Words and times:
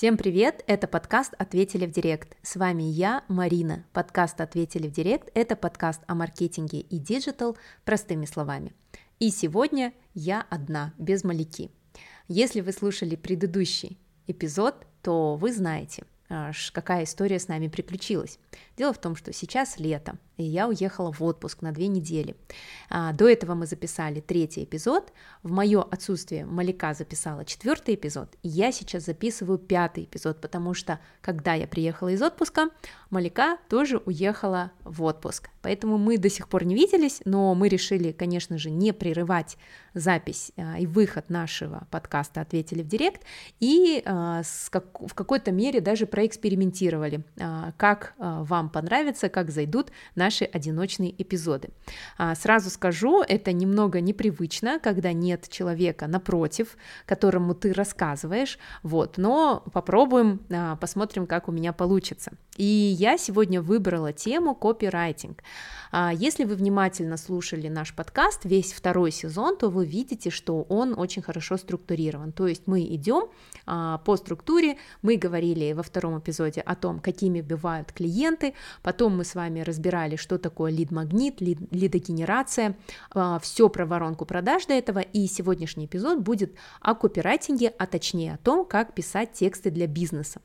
Всем 0.00 0.16
привет! 0.16 0.64
Это 0.66 0.88
подкаст 0.88 1.34
«Ответили 1.36 1.84
в 1.84 1.90
Директ». 1.90 2.34
С 2.40 2.56
вами 2.56 2.84
я, 2.84 3.22
Марина. 3.28 3.84
Подкаст 3.92 4.40
«Ответили 4.40 4.88
в 4.88 4.92
Директ»– 4.92 5.28
это 5.34 5.56
подкаст 5.56 6.00
о 6.06 6.14
маркетинге 6.14 6.80
и 6.80 6.98
digital 6.98 7.58
простыми 7.84 8.24
словами. 8.24 8.72
И 9.18 9.28
сегодня 9.28 9.92
я 10.14 10.46
одна, 10.48 10.94
без 10.96 11.22
Малики. 11.22 11.70
Если 12.28 12.62
вы 12.62 12.72
слушали 12.72 13.14
предыдущий 13.14 13.98
эпизод, 14.26 14.86
то 15.02 15.36
вы 15.36 15.52
знаете, 15.52 16.04
какая 16.72 17.04
история 17.04 17.38
с 17.38 17.48
нами 17.48 17.68
приключилась. 17.68 18.38
Дело 18.78 18.94
в 18.94 18.98
том, 19.02 19.14
что 19.14 19.34
сейчас 19.34 19.78
лето, 19.78 20.14
и 20.40 20.44
я 20.44 20.68
уехала 20.68 21.12
в 21.12 21.22
отпуск 21.22 21.62
на 21.62 21.72
две 21.72 21.86
недели. 21.86 22.34
А, 22.88 23.12
до 23.12 23.28
этого 23.28 23.54
мы 23.54 23.66
записали 23.66 24.20
третий 24.20 24.64
эпизод, 24.64 25.12
в 25.42 25.50
мое 25.50 25.82
отсутствие 25.82 26.44
Малика 26.44 26.94
записала 26.94 27.44
четвертый 27.44 27.94
эпизод, 27.94 28.28
и 28.42 28.48
я 28.48 28.72
сейчас 28.72 29.04
записываю 29.04 29.58
пятый 29.58 30.04
эпизод, 30.04 30.40
потому 30.40 30.74
что 30.74 30.98
когда 31.20 31.54
я 31.54 31.66
приехала 31.66 32.08
из 32.08 32.22
отпуска, 32.22 32.70
Малика 33.10 33.58
тоже 33.68 33.98
уехала 33.98 34.72
в 34.84 35.02
отпуск. 35.02 35.50
Поэтому 35.62 35.98
мы 35.98 36.16
до 36.16 36.30
сих 36.30 36.48
пор 36.48 36.64
не 36.64 36.74
виделись, 36.74 37.20
но 37.24 37.54
мы 37.54 37.68
решили, 37.68 38.12
конечно 38.12 38.56
же, 38.56 38.70
не 38.70 38.92
прерывать 38.92 39.58
запись 39.94 40.52
а, 40.56 40.78
и 40.78 40.86
выход 40.86 41.28
нашего 41.28 41.86
подкаста 41.90 42.40
«Ответили 42.40 42.82
в 42.82 42.88
директ», 42.88 43.22
и 43.58 44.02
а, 44.06 44.42
в 44.42 45.14
какой-то 45.14 45.52
мере 45.52 45.80
даже 45.80 46.06
проэкспериментировали, 46.06 47.24
как 47.76 48.14
вам 48.18 48.70
понравится, 48.70 49.28
как 49.28 49.50
зайдут 49.50 49.90
наши 50.14 50.29
одиночные 50.38 51.10
эпизоды. 51.20 51.70
А, 52.18 52.34
сразу 52.34 52.70
скажу, 52.70 53.22
это 53.22 53.52
немного 53.52 54.00
непривычно, 54.00 54.78
когда 54.78 55.12
нет 55.12 55.48
человека 55.48 56.06
напротив, 56.06 56.76
которому 57.06 57.54
ты 57.54 57.72
рассказываешь, 57.72 58.58
вот, 58.82 59.18
но 59.18 59.64
попробуем, 59.72 60.40
а, 60.50 60.76
посмотрим, 60.76 61.26
как 61.26 61.48
у 61.48 61.52
меня 61.52 61.72
получится. 61.72 62.32
И 62.56 62.64
я 62.64 63.18
сегодня 63.18 63.62
выбрала 63.62 64.12
тему 64.12 64.54
копирайтинг. 64.54 65.42
А, 65.92 66.12
если 66.12 66.44
вы 66.44 66.54
внимательно 66.54 67.16
слушали 67.16 67.68
наш 67.68 67.94
подкаст, 67.94 68.44
весь 68.44 68.72
второй 68.72 69.10
сезон, 69.10 69.56
то 69.56 69.68
вы 69.70 69.86
видите, 69.86 70.30
что 70.30 70.62
он 70.62 70.98
очень 70.98 71.22
хорошо 71.22 71.56
структурирован. 71.56 72.32
То 72.32 72.46
есть 72.46 72.62
мы 72.66 72.82
идем 72.82 73.28
по 73.66 74.16
структуре, 74.16 74.76
мы 75.02 75.16
говорили 75.16 75.72
во 75.72 75.82
втором 75.82 76.18
эпизоде 76.18 76.60
о 76.60 76.74
том, 76.74 77.00
какими 77.00 77.40
бывают 77.40 77.92
клиенты, 77.92 78.54
потом 78.82 79.16
мы 79.16 79.24
с 79.24 79.34
вами 79.34 79.60
разбирали, 79.60 80.16
что 80.20 80.38
такое 80.38 80.70
лид-магнит, 80.70 81.40
лид, 81.40 81.58
лидогенерация, 81.70 82.76
а, 83.10 83.38
все 83.40 83.68
про 83.68 83.86
воронку 83.86 84.24
продаж 84.24 84.66
до 84.66 84.74
этого, 84.74 85.00
и 85.00 85.26
сегодняшний 85.26 85.86
эпизод 85.86 86.20
будет 86.20 86.54
о 86.80 86.94
копирайтинге, 86.94 87.72
а 87.78 87.86
точнее 87.86 88.34
о 88.34 88.38
том, 88.38 88.64
как 88.64 88.94
писать 88.94 89.32
тексты 89.32 89.70
для 89.70 89.86
бизнеса. 89.86 90.40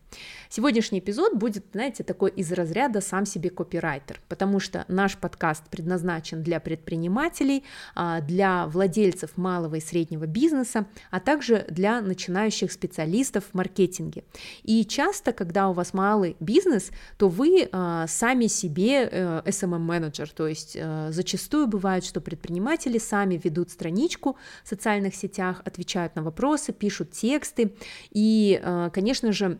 Сегодняшний 0.49 0.99
эпизод 0.99 1.35
будет, 1.35 1.65
знаете, 1.73 2.03
такой 2.03 2.31
из 2.31 2.51
разряда 2.51 3.01
сам 3.01 3.25
себе 3.25 3.49
копирайтер, 3.49 4.21
потому 4.29 4.59
что 4.59 4.85
наш 4.87 5.17
подкаст 5.17 5.69
предназначен 5.69 6.41
для 6.41 6.59
предпринимателей, 6.59 7.63
а, 7.95 8.21
для 8.21 8.67
владельцев 8.67 9.37
малого 9.37 9.75
и 9.75 9.79
среднего 9.81 10.25
бизнеса, 10.25 10.85
а 11.11 11.19
также 11.19 11.65
для 11.69 12.01
начинающих 12.01 12.71
специалистов 12.71 13.43
в 13.51 13.53
маркетинге. 13.53 14.23
И 14.63 14.85
часто, 14.85 15.33
когда 15.33 15.69
у 15.69 15.73
вас 15.73 15.93
малый 15.93 16.35
бизнес, 16.39 16.91
то 17.17 17.27
вы 17.27 17.67
а, 17.71 18.07
сами 18.07 18.47
себе 18.47 19.09
э, 19.11 19.41
SMM-менеджер, 19.63 20.29
то 20.29 20.47
есть 20.47 20.75
э, 20.75 21.09
зачастую 21.11 21.67
бывает, 21.67 22.03
что 22.03 22.21
предприниматели 22.21 22.97
сами 22.97 23.39
ведут 23.43 23.69
страничку 23.69 24.37
в 24.63 24.69
социальных 24.69 25.15
сетях, 25.15 25.61
отвечают 25.65 26.15
на 26.15 26.23
вопросы, 26.23 26.73
пишут 26.73 27.11
тексты, 27.11 27.73
и, 28.11 28.59
э, 28.61 28.89
конечно 28.93 29.31
же, 29.31 29.59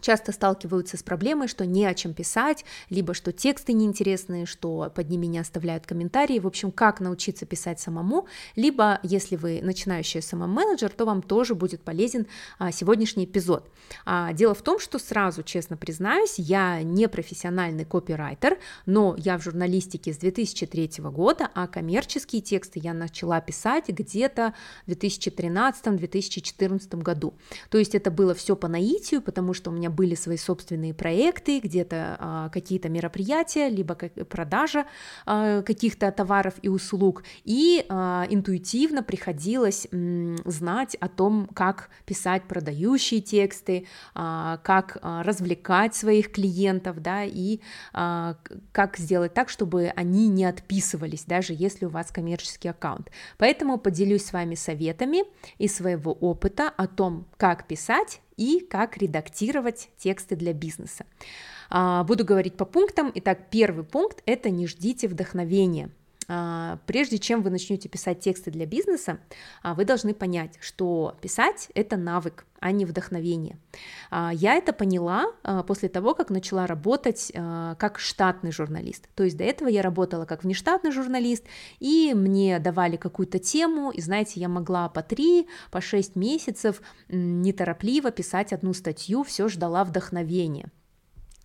часто 0.00 0.32
сталкиваются 0.32 0.96
с 0.96 1.02
проблемой, 1.02 1.48
что 1.48 1.66
не 1.66 1.84
о 1.86 1.94
чем 1.94 2.14
писать, 2.14 2.64
либо 2.90 3.14
что 3.14 3.32
тексты 3.32 3.72
неинтересные, 3.72 4.46
что 4.46 4.90
под 4.94 5.10
ними 5.10 5.26
не 5.26 5.38
оставляют 5.38 5.86
комментарии. 5.86 6.38
В 6.38 6.46
общем, 6.46 6.70
как 6.70 7.00
научиться 7.00 7.46
писать 7.46 7.80
самому, 7.80 8.26
либо 8.54 9.00
если 9.02 9.36
вы 9.36 9.60
начинающий 9.62 10.20
SMM-менеджер, 10.20 10.90
то 10.90 11.04
вам 11.04 11.22
тоже 11.22 11.54
будет 11.54 11.82
полезен 11.82 12.26
а, 12.58 12.72
сегодняшний 12.72 13.24
эпизод. 13.24 13.68
А, 14.04 14.32
дело 14.32 14.54
в 14.54 14.62
том, 14.62 14.78
что 14.78 14.98
сразу, 14.98 15.42
честно 15.42 15.76
признаюсь, 15.76 16.38
я 16.38 16.82
не 16.82 17.08
профессиональный 17.08 17.84
копирайтер, 17.84 18.58
но 18.86 19.14
я 19.18 19.38
в 19.38 19.42
журналистике 19.42 20.12
с 20.12 20.18
2003 20.18 20.90
года, 20.98 21.50
а 21.54 21.66
коммерческие 21.66 22.42
тексты 22.42 22.80
я 22.80 22.94
начала 22.94 23.40
писать 23.40 23.88
где-то 23.88 24.54
в 24.86 24.90
2013-2014 24.90 27.02
году. 27.02 27.34
То 27.70 27.78
есть 27.78 27.94
это 27.94 28.10
было 28.10 28.34
все 28.34 28.56
по 28.56 28.68
наитию, 28.68 29.22
потому 29.22 29.54
что 29.54 29.70
у 29.70 29.72
меня 29.72 29.85
были 29.90 30.14
свои 30.14 30.36
собственные 30.36 30.94
проекты, 30.94 31.60
где-то 31.60 32.16
а, 32.18 32.48
какие-то 32.50 32.88
мероприятия, 32.88 33.68
либо 33.68 33.94
как, 33.94 34.12
продажа 34.28 34.86
а, 35.24 35.62
каких-то 35.62 36.10
товаров 36.12 36.54
и 36.62 36.68
услуг, 36.68 37.24
и 37.44 37.84
а, 37.88 38.26
интуитивно 38.28 39.02
приходилось 39.02 39.88
м, 39.92 40.36
знать 40.44 40.96
о 41.00 41.08
том, 41.08 41.48
как 41.54 41.90
писать 42.04 42.44
продающие 42.44 43.20
тексты, 43.20 43.86
а, 44.14 44.58
как 44.58 44.98
а, 45.02 45.22
развлекать 45.22 45.94
своих 45.94 46.32
клиентов, 46.32 47.00
да, 47.00 47.24
и 47.24 47.60
а, 47.92 48.36
как 48.72 48.96
сделать 48.96 49.34
так, 49.34 49.48
чтобы 49.48 49.92
они 49.96 50.28
не 50.28 50.44
отписывались, 50.44 51.24
даже 51.24 51.52
если 51.52 51.86
у 51.86 51.90
вас 51.90 52.10
коммерческий 52.10 52.68
аккаунт. 52.68 53.10
Поэтому 53.38 53.78
поделюсь 53.78 54.24
с 54.24 54.32
вами 54.32 54.54
советами 54.54 55.24
из 55.58 55.76
своего 55.76 56.12
опыта 56.12 56.68
о 56.68 56.86
том, 56.86 57.26
как 57.36 57.66
писать 57.66 58.20
и 58.36 58.60
как 58.60 58.96
редактировать 58.96 59.88
тексты 59.96 60.36
для 60.36 60.52
бизнеса. 60.52 61.06
А, 61.68 62.04
буду 62.04 62.24
говорить 62.24 62.56
по 62.56 62.64
пунктам. 62.64 63.10
Итак, 63.14 63.50
первый 63.50 63.84
пункт– 63.84 64.22
это 64.26 64.50
не 64.50 64.66
ждите 64.66 65.08
вдохновения. 65.08 65.90
А, 66.28 66.78
прежде 66.86 67.18
чем 67.18 67.42
вы 67.42 67.50
начнете 67.50 67.88
писать 67.88 68.20
тексты 68.20 68.50
для 68.50 68.66
бизнеса, 68.66 69.18
а, 69.62 69.74
вы 69.74 69.84
должны 69.84 70.14
понять, 70.14 70.58
что 70.60 71.16
писать– 71.20 71.68
это 71.74 71.96
навык, 71.96 72.46
а 72.58 72.72
не 72.72 72.84
вдохновение. 72.84 73.58
А, 74.10 74.32
я 74.34 74.54
это 74.54 74.72
поняла 74.72 75.26
после 75.66 75.88
того, 75.88 76.14
как 76.14 76.30
начала 76.30 76.66
работать 76.66 77.32
как 77.34 77.98
штатный 77.98 78.50
журналист. 78.50 79.08
То 79.14 79.24
есть 79.24 79.36
до 79.36 79.44
этого 79.44 79.68
я 79.68 79.82
работала 79.82 80.24
как 80.24 80.42
внештатный 80.42 80.90
журналист, 80.90 81.44
и 81.78 82.12
мне 82.14 82.58
давали 82.58 82.96
какую-то 82.96 83.38
тему, 83.38 83.90
и 83.90 84.00
знаете, 84.00 84.40
я 84.40 84.48
могла 84.48 84.88
по 84.88 85.02
3, 85.02 85.46
по 85.70 85.80
6 85.80 86.16
месяцев 86.16 86.80
неторопливо 87.08 88.10
писать 88.10 88.52
одну 88.52 88.72
статью, 88.72 89.22
все 89.22 89.48
ждала 89.48 89.84
вдохновения. 89.84 90.70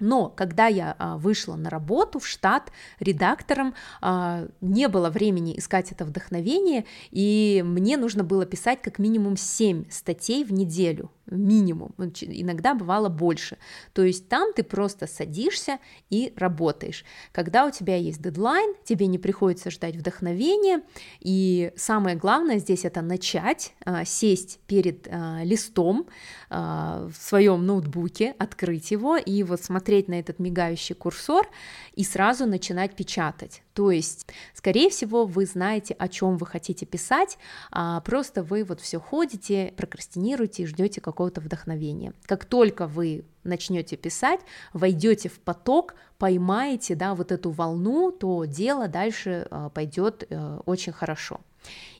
Но 0.02 0.30
когда 0.30 0.68
я 0.68 0.96
а, 0.98 1.18
вышла 1.18 1.56
на 1.56 1.70
работу 1.70 2.20
в 2.20 2.28
штат 2.28 2.72
редактором, 3.00 3.76
а, 4.02 4.48
не 4.60 4.90
было 4.90 5.10
времени 5.10 5.58
искать 5.58 5.92
это 5.92 6.04
вдохновение, 6.04 6.86
и 7.12 7.64
мне 7.66 7.96
нужно 7.96 8.24
было 8.24 8.46
писать 8.46 8.82
как 8.82 9.00
минимум 9.00 9.38
7 9.38 9.86
статей 9.90 10.44
в 10.44 10.52
неделю 10.52 11.12
минимум, 11.32 11.94
иногда 11.98 12.76
бывало 12.76 13.10
больше. 13.10 13.58
То 13.94 14.04
есть 14.04 14.28
там 14.30 14.54
ты 14.54 14.64
просто 14.64 15.08
садишься 15.08 15.80
и 16.10 16.34
работаешь. 16.36 17.04
Когда 17.32 17.66
у 17.66 17.72
тебя 17.72 17.96
есть 17.96 18.22
дедлайн, 18.22 18.76
тебе 18.84 19.08
не 19.08 19.18
приходится 19.18 19.72
ждать 19.72 19.96
вдохновения, 19.96 20.84
и 21.20 21.72
самое 21.76 22.16
главное 22.16 22.60
здесь 22.60 22.86
это 22.86 23.02
начать, 23.02 23.74
а, 23.86 24.06
сесть 24.06 24.60
перед 24.68 25.08
а, 25.10 25.42
листом 25.44 26.08
а, 26.50 27.08
в 27.08 27.16
своем 27.16 27.66
ноутбуке, 27.66 28.36
открыть 28.38 28.92
его 28.92 29.18
и 29.18 29.44
вот 29.44 29.64
смотреть 29.64 30.08
на 30.08 30.20
этот 30.20 30.40
мигающий 30.40 30.96
курсор 30.96 31.48
и 31.96 32.04
сразу 32.04 32.46
начинать 32.46 32.96
печатать. 32.96 33.64
То 33.74 33.92
есть, 33.92 34.28
скорее 34.54 34.90
всего, 34.90 35.26
вы 35.26 35.46
знаете, 35.46 35.94
о 35.94 36.08
чем 36.08 36.38
вы 36.38 36.46
хотите 36.46 36.86
писать, 36.86 37.38
а 37.72 38.02
просто 38.02 38.44
вы 38.44 38.64
вот 38.64 38.82
все 38.82 39.00
ходите, 39.00 39.74
прокрастинируете 39.78 40.64
и 40.64 40.66
ждете 40.66 41.02
какого-то 41.02 41.42
вдохновения. 41.42 42.14
Как 42.26 42.46
только 42.46 42.88
вы 42.88 43.24
начнете 43.44 43.96
писать, 43.98 44.42
войдете 44.74 45.30
в 45.30 45.40
поток, 45.40 45.96
поймаете, 46.18 46.96
да, 46.96 47.16
вот 47.16 47.32
эту 47.32 47.50
волну, 47.52 48.12
то 48.12 48.46
дело 48.46 48.88
дальше 48.88 49.48
а, 49.50 49.70
пойдет 49.70 50.26
э, 50.30 50.60
очень 50.66 50.92
хорошо. 50.92 51.42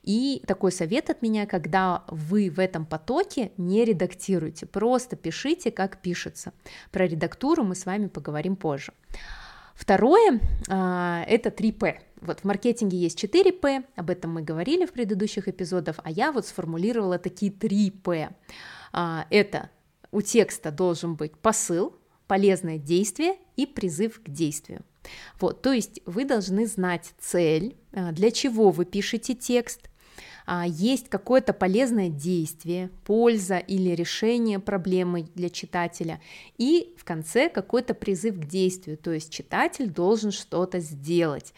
И 0.02 0.42
такой 0.46 0.72
совет 0.72 1.10
от 1.10 1.22
меня, 1.22 1.46
когда 1.46 2.04
вы 2.08 2.50
в 2.50 2.58
этом 2.58 2.84
потоке 2.84 3.52
не 3.56 3.84
редактируйте, 3.84 4.66
просто 4.66 5.16
пишите, 5.16 5.70
как 5.70 5.98
пишется. 6.02 6.52
Про 6.90 7.06
редактуру 7.06 7.62
мы 7.64 7.74
с 7.74 7.86
вами 7.86 8.08
поговорим 8.08 8.56
позже. 8.56 8.92
Второе 9.74 10.40
а, 10.68 11.24
это 11.26 11.50
3П. 11.50 11.98
Вот 12.20 12.40
в 12.40 12.44
маркетинге 12.44 12.98
есть 12.98 13.22
4П, 13.22 13.84
об 13.96 14.10
этом 14.10 14.32
мы 14.32 14.42
говорили 14.42 14.86
в 14.86 14.92
предыдущих 14.92 15.48
эпизодах, 15.48 15.98
а 16.04 16.10
я 16.10 16.30
вот 16.30 16.46
сформулировала 16.46 17.18
такие 17.18 17.50
3П. 17.50 18.32
А, 18.92 19.26
это 19.30 19.70
у 20.12 20.20
текста 20.20 20.70
должен 20.70 21.14
быть 21.14 21.36
посыл, 21.36 21.96
полезное 22.26 22.78
действие 22.78 23.36
и 23.56 23.66
призыв 23.66 24.22
к 24.22 24.28
действию. 24.28 24.82
Вот, 25.40 25.62
то 25.62 25.72
есть 25.72 26.00
вы 26.06 26.24
должны 26.24 26.66
знать 26.66 27.12
цель, 27.18 27.76
а, 27.92 28.12
для 28.12 28.30
чего 28.30 28.70
вы 28.70 28.84
пишете 28.84 29.34
текст, 29.34 29.88
есть 30.66 31.08
какое-то 31.08 31.52
полезное 31.52 32.08
действие, 32.08 32.90
польза 33.04 33.58
или 33.58 33.90
решение 33.90 34.58
проблемы 34.58 35.28
для 35.34 35.50
читателя, 35.50 36.20
и 36.58 36.94
в 36.98 37.04
конце 37.04 37.48
какой-то 37.48 37.94
призыв 37.94 38.40
к 38.40 38.44
действию, 38.44 38.96
то 38.96 39.12
есть 39.12 39.32
читатель 39.32 39.88
должен 39.88 40.30
что-то 40.30 40.80
сделать, 40.80 41.54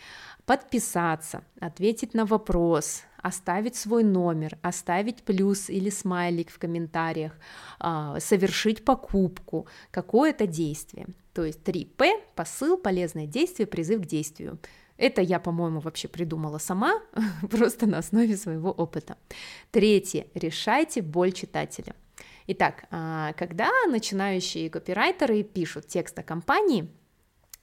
подписаться, 0.46 1.44
ответить 1.60 2.14
на 2.14 2.26
вопрос, 2.26 3.02
оставить 3.24 3.74
свой 3.74 4.04
номер, 4.04 4.58
оставить 4.60 5.22
плюс 5.22 5.70
или 5.70 5.88
смайлик 5.88 6.50
в 6.50 6.58
комментариях, 6.58 7.32
а, 7.80 8.20
совершить 8.20 8.84
покупку, 8.84 9.66
какое-то 9.90 10.46
действие. 10.46 11.06
То 11.32 11.44
есть 11.44 11.60
3П– 11.64 12.20
посыл, 12.34 12.76
полезное 12.76 13.26
действие, 13.26 13.66
призыв 13.66 14.02
к 14.02 14.06
действию. 14.06 14.58
Это 14.96 15.20
я, 15.22 15.40
по-моему, 15.40 15.80
вообще 15.80 16.08
придумала 16.08 16.58
сама, 16.58 17.00
просто 17.50 17.86
на 17.86 17.98
основе 17.98 18.36
своего 18.36 18.70
опыта. 18.70 19.16
Третье. 19.70 20.26
Решайте 20.34 21.02
боль 21.02 21.32
читателя. 21.32 21.94
Итак, 22.46 22.84
а, 22.90 23.32
когда 23.34 23.70
начинающие 23.88 24.70
копирайтеры 24.70 25.42
пишут 25.42 25.86
текст 25.86 26.18
о 26.18 26.22
компании– 26.22 26.88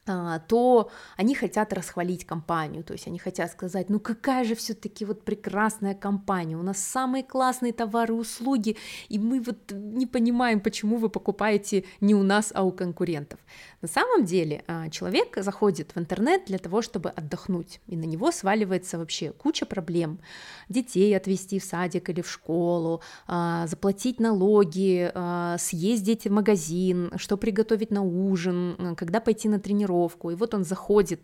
то 0.05 0.89
они 1.15 1.35
хотят 1.35 1.73
расхвалить 1.73 2.25
компанию, 2.25 2.83
то 2.83 2.93
есть 2.93 3.07
они 3.07 3.19
хотят 3.19 3.51
сказать, 3.51 3.89
ну 3.89 3.99
какая 3.99 4.43
же 4.43 4.55
все-таки 4.55 5.05
вот 5.05 5.23
прекрасная 5.23 5.93
компания, 5.93 6.57
у 6.57 6.63
нас 6.63 6.79
самые 6.79 7.23
классные 7.23 7.71
товары 7.71 8.15
и 8.15 8.17
услуги, 8.17 8.77
и 9.09 9.19
мы 9.19 9.39
вот 9.41 9.71
не 9.71 10.07
понимаем, 10.07 10.59
почему 10.59 10.97
вы 10.97 11.09
покупаете 11.09 11.85
не 11.99 12.15
у 12.15 12.23
нас, 12.23 12.51
а 12.55 12.63
у 12.63 12.71
конкурентов. 12.71 13.39
На 13.81 13.87
самом 13.87 14.25
деле 14.25 14.63
а, 14.67 14.89
человек 14.89 15.37
заходит 15.37 15.91
в 15.95 15.99
интернет 15.99 16.45
для 16.45 16.57
того, 16.57 16.81
чтобы 16.81 17.09
отдохнуть, 17.09 17.79
и 17.87 17.95
на 17.95 18.05
него 18.05 18.31
сваливается 18.31 18.97
вообще 18.97 19.31
куча 19.31 19.65
проблем. 19.65 20.19
Детей 20.67 21.15
отвезти 21.15 21.59
в 21.59 21.63
садик 21.63 22.09
или 22.09 22.21
в 22.21 22.29
школу, 22.29 23.01
а, 23.27 23.67
заплатить 23.67 24.19
налоги, 24.19 25.11
съездить 25.57 26.25
в 26.25 26.31
магазин, 26.31 27.11
что 27.17 27.37
приготовить 27.37 27.91
на 27.91 28.01
ужин, 28.01 28.95
когда 28.97 29.19
пойти 29.19 29.47
на 29.47 29.59
тренировку, 29.59 29.91
тренировку, 30.01 30.31
и 30.31 30.35
вот 30.35 30.53
он 30.53 30.63
заходит 30.63 31.19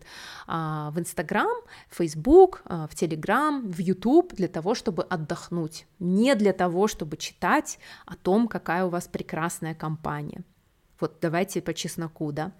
а, 0.46 0.90
в 0.90 0.98
Инстаграм, 0.98 1.56
Фейсбук, 1.90 2.62
а, 2.64 2.86
в 2.86 2.94
Телеграм, 2.94 3.70
в 3.70 3.78
Ютуб 3.80 4.34
для 4.34 4.48
того, 4.48 4.74
чтобы 4.74 5.02
отдохнуть, 5.02 5.86
не 6.00 6.34
для 6.34 6.52
того, 6.52 6.88
чтобы 6.88 7.16
читать 7.16 7.78
о 8.06 8.14
том, 8.16 8.48
какая 8.48 8.84
у 8.84 8.88
вас 8.88 9.08
прекрасная 9.08 9.74
компания. 9.74 10.42
Вот 11.00 11.18
давайте 11.22 11.60
по 11.60 11.72
чесноку, 11.72 12.32
да. 12.32 12.52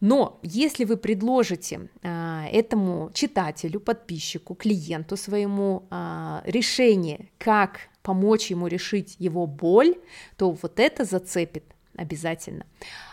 Но 0.00 0.40
если 0.42 0.84
вы 0.84 0.96
предложите 0.96 1.88
а, 2.02 2.46
этому 2.52 3.10
читателю, 3.14 3.80
подписчику, 3.80 4.54
клиенту 4.54 5.16
своему 5.16 5.82
а, 5.90 6.42
решение, 6.44 7.28
как 7.38 7.78
помочь 8.02 8.50
ему 8.50 8.68
решить 8.68 9.16
его 9.20 9.46
боль, 9.46 9.94
то 10.36 10.50
вот 10.50 10.80
это 10.80 11.04
зацепит 11.04 11.64
обязательно. 11.96 12.66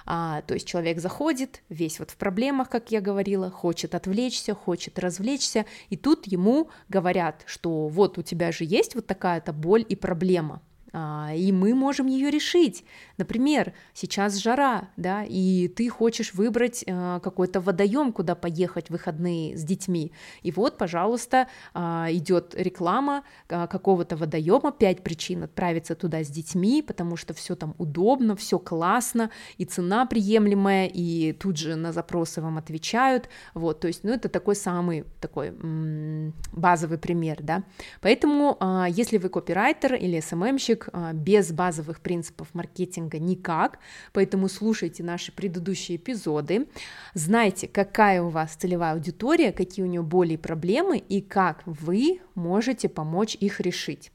А, 0.06 0.42
то 0.44 0.54
есть 0.54 0.68
человек 0.68 1.00
заходит, 1.00 1.62
весь 1.70 2.00
вот 2.00 2.12
в 2.12 2.18
проблемах, 2.18 2.70
как 2.70 2.92
я 2.92 3.02
говорила, 3.02 3.50
хочет 3.52 3.96
отвлечься, 3.96 4.56
хочет 4.56 5.00
развлечься, 5.00 5.66
и 5.90 5.98
тут 5.98 6.28
ему 6.28 6.70
говорят, 6.88 7.44
что 7.46 7.88
вот 7.88 8.18
у 8.18 8.22
тебя 8.22 8.52
же 8.52 8.64
есть 8.64 8.96
вот 8.96 9.08
такая-то 9.08 9.54
боль 9.54 9.86
и 9.88 9.96
проблема, 9.96 10.62
и 10.94 11.52
мы 11.52 11.76
можем 11.76 12.08
ее 12.08 12.30
решить. 12.30 12.84
Например, 13.18 13.74
сейчас 13.94 14.38
жара, 14.38 14.90
да, 14.96 15.24
и 15.28 15.68
ты 15.68 15.90
хочешь 15.90 16.34
выбрать 16.34 16.86
а, 16.88 17.20
какой-то 17.20 17.60
водоем, 17.60 18.14
куда 18.14 18.34
поехать 18.34 18.88
в 18.88 18.92
выходные 18.92 19.58
с 19.58 19.64
детьми. 19.64 20.14
И 20.42 20.52
вот, 20.52 20.78
пожалуйста, 20.78 21.48
а, 21.74 22.08
идет 22.10 22.56
реклама 22.58 23.24
какого-то 23.48 24.16
водоема, 24.16 24.72
пять 24.72 25.04
причин 25.04 25.44
отправиться 25.44 25.96
туда 25.96 26.24
с 26.24 26.30
детьми, 26.30 26.82
потому 26.82 27.18
что 27.18 27.34
все 27.34 27.56
там 27.56 27.76
удобно, 27.78 28.36
все 28.36 28.58
классно, 28.58 29.32
и 29.58 29.66
цена 29.66 30.06
приемлемая, 30.06 30.88
и 30.88 31.34
тут 31.34 31.58
же 31.58 31.76
на 31.76 31.92
запросы 31.92 32.42
вам 32.42 32.58
отвечают. 32.58 33.30
Вот, 33.54 33.82
то 33.82 33.88
есть, 33.88 34.04
ну, 34.04 34.12
это 34.12 34.30
такой 34.30 34.56
самый 34.56 35.04
такой 35.20 35.52
базовый 36.54 36.98
пример, 36.98 37.38
да. 37.42 37.64
Поэтому, 38.02 38.58
если 38.90 39.18
вы 39.18 39.30
копирайтер 39.30 39.96
или 39.96 40.20
СММщик, 40.20 40.79
язык 40.80 40.90
а, 40.94 41.14
без 41.14 41.52
базовых 41.52 42.00
принципов 42.00 42.48
маркетинга 42.54 43.20
никак, 43.20 43.80
поэтому 44.14 44.48
слушайте 44.48 45.04
наши 45.04 45.32
предыдущие 45.32 45.98
эпизоды, 45.98 46.68
знайте, 47.14 47.68
какая 47.68 48.22
у 48.22 48.30
вас 48.30 48.56
целевая 48.56 48.94
аудитория, 48.94 49.52
какие 49.52 49.86
у 49.86 49.88
нее 49.88 50.02
боли 50.02 50.34
и 50.34 50.38
проблемы, 50.38 50.98
и 50.98 51.22
как 51.22 51.62
вы 51.66 52.22
можете 52.36 52.90
помочь 52.90 53.36
их 53.40 53.60
решить. 53.60 54.12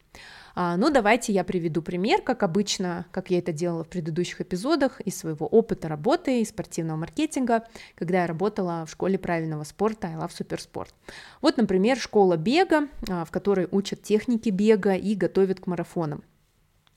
А, 0.57 0.77
ну, 0.77 0.91
давайте 0.91 1.33
я 1.33 1.43
приведу 1.43 1.83
пример, 1.83 2.23
как 2.23 2.45
обычно, 2.45 3.07
как 3.11 3.31
я 3.31 3.39
это 3.39 3.53
делала 3.53 3.83
в 3.83 3.89
предыдущих 3.89 4.41
эпизодах, 4.41 5.01
из 5.01 5.19
своего 5.19 5.47
опыта 5.47 5.89
работы 5.89 6.41
и 6.41 6.45
спортивного 6.45 6.97
маркетинга, 6.97 7.65
когда 7.97 8.21
я 8.21 8.27
работала 8.29 8.85
в 8.87 8.91
школе 8.91 9.19
правильного 9.19 9.65
спорта 9.65 10.07
I 10.07 10.15
Love 10.15 10.31
Суперспорт. 10.33 10.95
Вот, 11.41 11.57
например, 11.57 11.99
школа 11.99 12.37
бега, 12.37 12.89
а, 13.09 13.25
в 13.25 13.33
которой 13.33 13.67
учат 13.73 14.03
техники 14.03 14.51
бега 14.51 14.95
и 14.95 15.17
готовят 15.17 15.59
к 15.59 15.67
марафонам. 15.67 16.23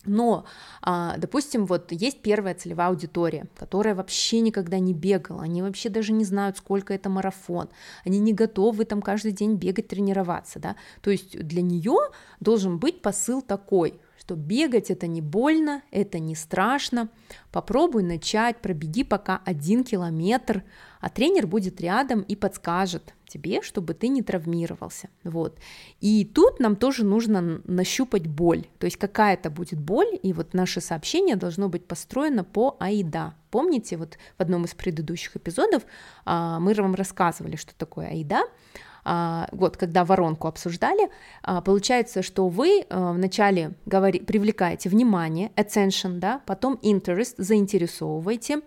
Но, 0.07 0.45
а, 0.81 1.17
допустим, 1.17 1.65
вот 1.65 1.91
есть 1.91 2.21
первая 2.21 2.55
целевая 2.55 2.87
аудитория, 2.87 3.47
которая 3.55 3.93
вообще 3.93 4.39
никогда 4.39 4.79
не 4.79 4.93
бегала, 4.93 5.43
они 5.43 5.61
вообще 5.61 5.89
даже 5.89 6.13
не 6.13 6.23
знают, 6.23 6.57
сколько 6.57 6.93
это 6.93 7.09
марафон, 7.09 7.69
они 8.05 8.19
не 8.19 8.33
готовы 8.33 8.85
там 8.85 9.01
каждый 9.01 9.33
день 9.33 9.55
бегать, 9.55 9.89
тренироваться, 9.89 10.59
да, 10.59 10.75
то 11.01 11.11
есть 11.11 11.37
для 11.37 11.61
нее 11.61 11.97
должен 12.39 12.79
быть 12.79 13.01
посыл 13.01 13.41
такой, 13.41 13.99
что 14.17 14.35
бегать 14.35 14.89
это 14.89 15.07
не 15.07 15.21
больно, 15.21 15.83
это 15.91 16.19
не 16.19 16.35
страшно, 16.35 17.09
попробуй 17.51 18.03
начать, 18.03 18.61
пробеги 18.61 19.03
пока 19.03 19.41
один 19.45 19.83
километр, 19.83 20.63
а 21.01 21.09
тренер 21.09 21.47
будет 21.47 21.81
рядом 21.81 22.21
и 22.21 22.35
подскажет 22.35 23.13
тебе, 23.27 23.61
чтобы 23.61 23.93
ты 23.93 24.07
не 24.07 24.21
травмировался, 24.21 25.09
вот. 25.23 25.59
И 25.99 26.25
тут 26.25 26.59
нам 26.59 26.75
тоже 26.75 27.05
нужно 27.05 27.61
нащупать 27.65 28.27
боль, 28.27 28.65
то 28.79 28.85
есть 28.85 28.97
какая-то 28.97 29.49
будет 29.49 29.79
боль, 29.79 30.19
и 30.23 30.33
вот 30.33 30.53
наше 30.53 30.81
сообщение 30.81 31.35
должно 31.35 31.69
быть 31.69 31.85
построено 31.85 32.43
по 32.43 32.77
АИДА. 32.79 33.33
Помните, 33.51 33.97
вот 33.97 34.17
в 34.37 34.41
одном 34.41 34.65
из 34.65 34.73
предыдущих 34.73 35.35
эпизодов 35.35 35.83
а, 36.25 36.59
мы 36.59 36.73
вам 36.73 36.95
рассказывали, 36.95 37.55
что 37.55 37.73
такое 37.75 38.07
АИДА, 38.07 38.41
а, 38.41 38.47
вот, 39.51 39.77
когда 39.77 40.03
воронку 40.03 40.47
обсуждали, 40.47 41.09
а, 41.43 41.61
получается, 41.61 42.21
что 42.21 42.47
вы 42.49 42.85
а, 42.89 43.13
вначале 43.13 43.73
говори, 43.85 44.19
привлекаете 44.19 44.89
внимание, 44.89 45.51
attention, 45.55 46.19
да, 46.19 46.41
потом 46.45 46.79
interest, 46.81 47.35
заинтересовываете, 47.37 48.61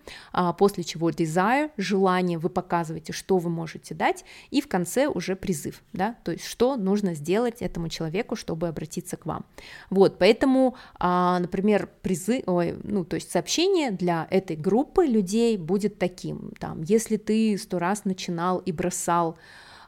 после 0.59 0.85
чего 0.85 1.11
desire, 1.11 1.71
желание, 1.77 2.39
вы 2.39 2.49
показываете, 2.49 3.13
что 3.13 3.39
вы 3.39 3.51
можете 3.51 3.95
дать, 3.95 4.25
и 4.51 4.61
в 4.61 4.69
конце 4.69 5.07
уже 5.07 5.37
призыв, 5.37 5.83
да, 5.93 6.17
то 6.25 6.33
есть 6.33 6.45
что 6.45 6.77
нужно 6.77 7.15
сделать 7.15 7.61
этому 7.61 7.89
человеку, 7.89 8.37
чтобы 8.37 8.69
обратиться 8.69 9.17
к 9.17 9.27
вам. 9.27 9.45
Вот, 9.91 10.19
поэтому, 10.19 10.77
например, 11.01 11.89
призыв, 12.03 12.43
ой, 12.47 12.77
ну, 12.83 13.05
то 13.05 13.17
есть 13.17 13.31
сообщение 13.31 13.91
для 13.91 14.27
этой 14.31 14.57
группы 14.57 15.07
людей 15.07 15.57
будет 15.57 15.99
таким, 15.99 16.53
там, 16.59 16.83
если 16.83 17.17
ты 17.17 17.59
сто 17.59 17.79
раз 17.79 18.05
начинал 18.05 18.59
и 18.59 18.73
бросал 18.73 19.31
а, 19.31 19.39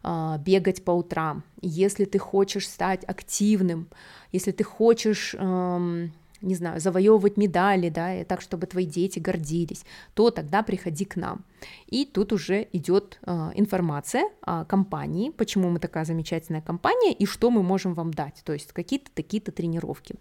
бегать 0.04 0.84
по 0.84 0.90
утрам, 0.90 1.44
если 1.60 2.04
ты 2.04 2.18
хочешь 2.18 2.68
стать 2.68 3.04
активным, 3.04 3.88
если 4.32 4.50
ты 4.52 4.64
хочешь, 4.64 5.34
не 6.42 6.54
знаю, 6.54 6.80
завоевывать 6.80 7.36
медали, 7.36 7.88
да, 7.88 8.20
и 8.20 8.24
так, 8.24 8.40
чтобы 8.40 8.66
твои 8.66 8.84
дети 8.84 9.18
гордились, 9.18 9.84
то 10.14 10.30
тогда 10.30 10.62
приходи 10.62 11.04
к 11.04 11.16
нам. 11.16 11.44
И 11.86 12.04
тут 12.04 12.32
уже 12.32 12.68
идет 12.72 13.20
а, 13.22 13.52
информация 13.54 14.28
о 14.42 14.64
компании, 14.64 15.30
почему 15.30 15.70
мы 15.70 15.78
такая 15.78 16.04
замечательная 16.04 16.60
компания 16.60 17.12
и 17.12 17.26
что 17.26 17.50
мы 17.50 17.62
можем 17.62 17.94
вам 17.94 18.12
дать, 18.12 18.42
то 18.44 18.52
есть 18.52 18.72
какие-то 18.72 19.10
такие-то 19.14 19.52
тренировки. 19.52 20.16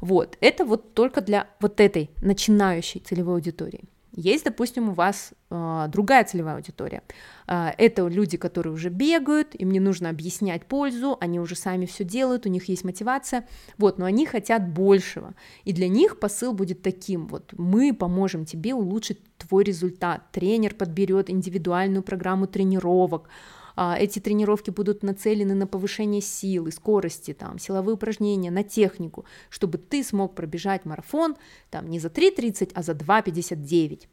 Вот, 0.00 0.36
это 0.42 0.64
вот 0.66 0.92
только 0.92 1.22
для 1.22 1.48
вот 1.60 1.80
этой 1.80 2.10
начинающей 2.20 3.00
целевой 3.00 3.36
аудитории. 3.36 3.84
Есть, 4.16 4.44
допустим, 4.44 4.88
у 4.88 4.92
вас 4.92 5.32
э, 5.50 5.86
другая 5.88 6.24
целевая 6.24 6.56
аудитория. 6.56 7.02
Э, 7.46 7.68
это 7.76 8.08
люди, 8.08 8.38
которые 8.38 8.72
уже 8.72 8.88
бегают, 8.88 9.54
им 9.54 9.70
не 9.70 9.78
нужно 9.78 10.08
объяснять 10.08 10.64
пользу, 10.64 11.18
они 11.20 11.38
уже 11.38 11.54
сами 11.54 11.84
все 11.84 12.02
делают, 12.02 12.46
у 12.46 12.48
них 12.48 12.64
есть 12.64 12.82
мотивация, 12.82 13.46
вот, 13.76 13.98
но 13.98 14.06
они 14.06 14.24
хотят 14.24 14.68
большего. 14.72 15.34
И 15.64 15.72
для 15.74 15.88
них 15.88 16.18
посыл 16.18 16.54
будет 16.54 16.80
таким, 16.80 17.26
вот, 17.28 17.52
мы 17.58 17.92
поможем 17.92 18.46
тебе 18.46 18.74
улучшить 18.74 19.20
твой 19.36 19.64
результат, 19.64 20.22
тренер 20.32 20.74
подберет 20.74 21.28
индивидуальную 21.28 22.02
программу 22.02 22.46
тренировок, 22.46 23.28
эти 23.76 24.18
тренировки 24.18 24.70
будут 24.70 25.02
нацелены 25.02 25.54
на 25.54 25.66
повышение 25.66 26.20
силы, 26.20 26.72
скорости, 26.72 27.34
там, 27.34 27.58
силовые 27.58 27.94
упражнения, 27.94 28.50
на 28.50 28.62
технику, 28.62 29.24
чтобы 29.50 29.78
ты 29.78 30.02
смог 30.02 30.34
пробежать 30.34 30.84
марафон 30.84 31.36
там, 31.70 31.88
не 31.88 31.98
за 32.00 32.08
3.30, 32.08 32.72
а 32.74 32.82
за 32.82 32.92
2.59. 32.92 34.06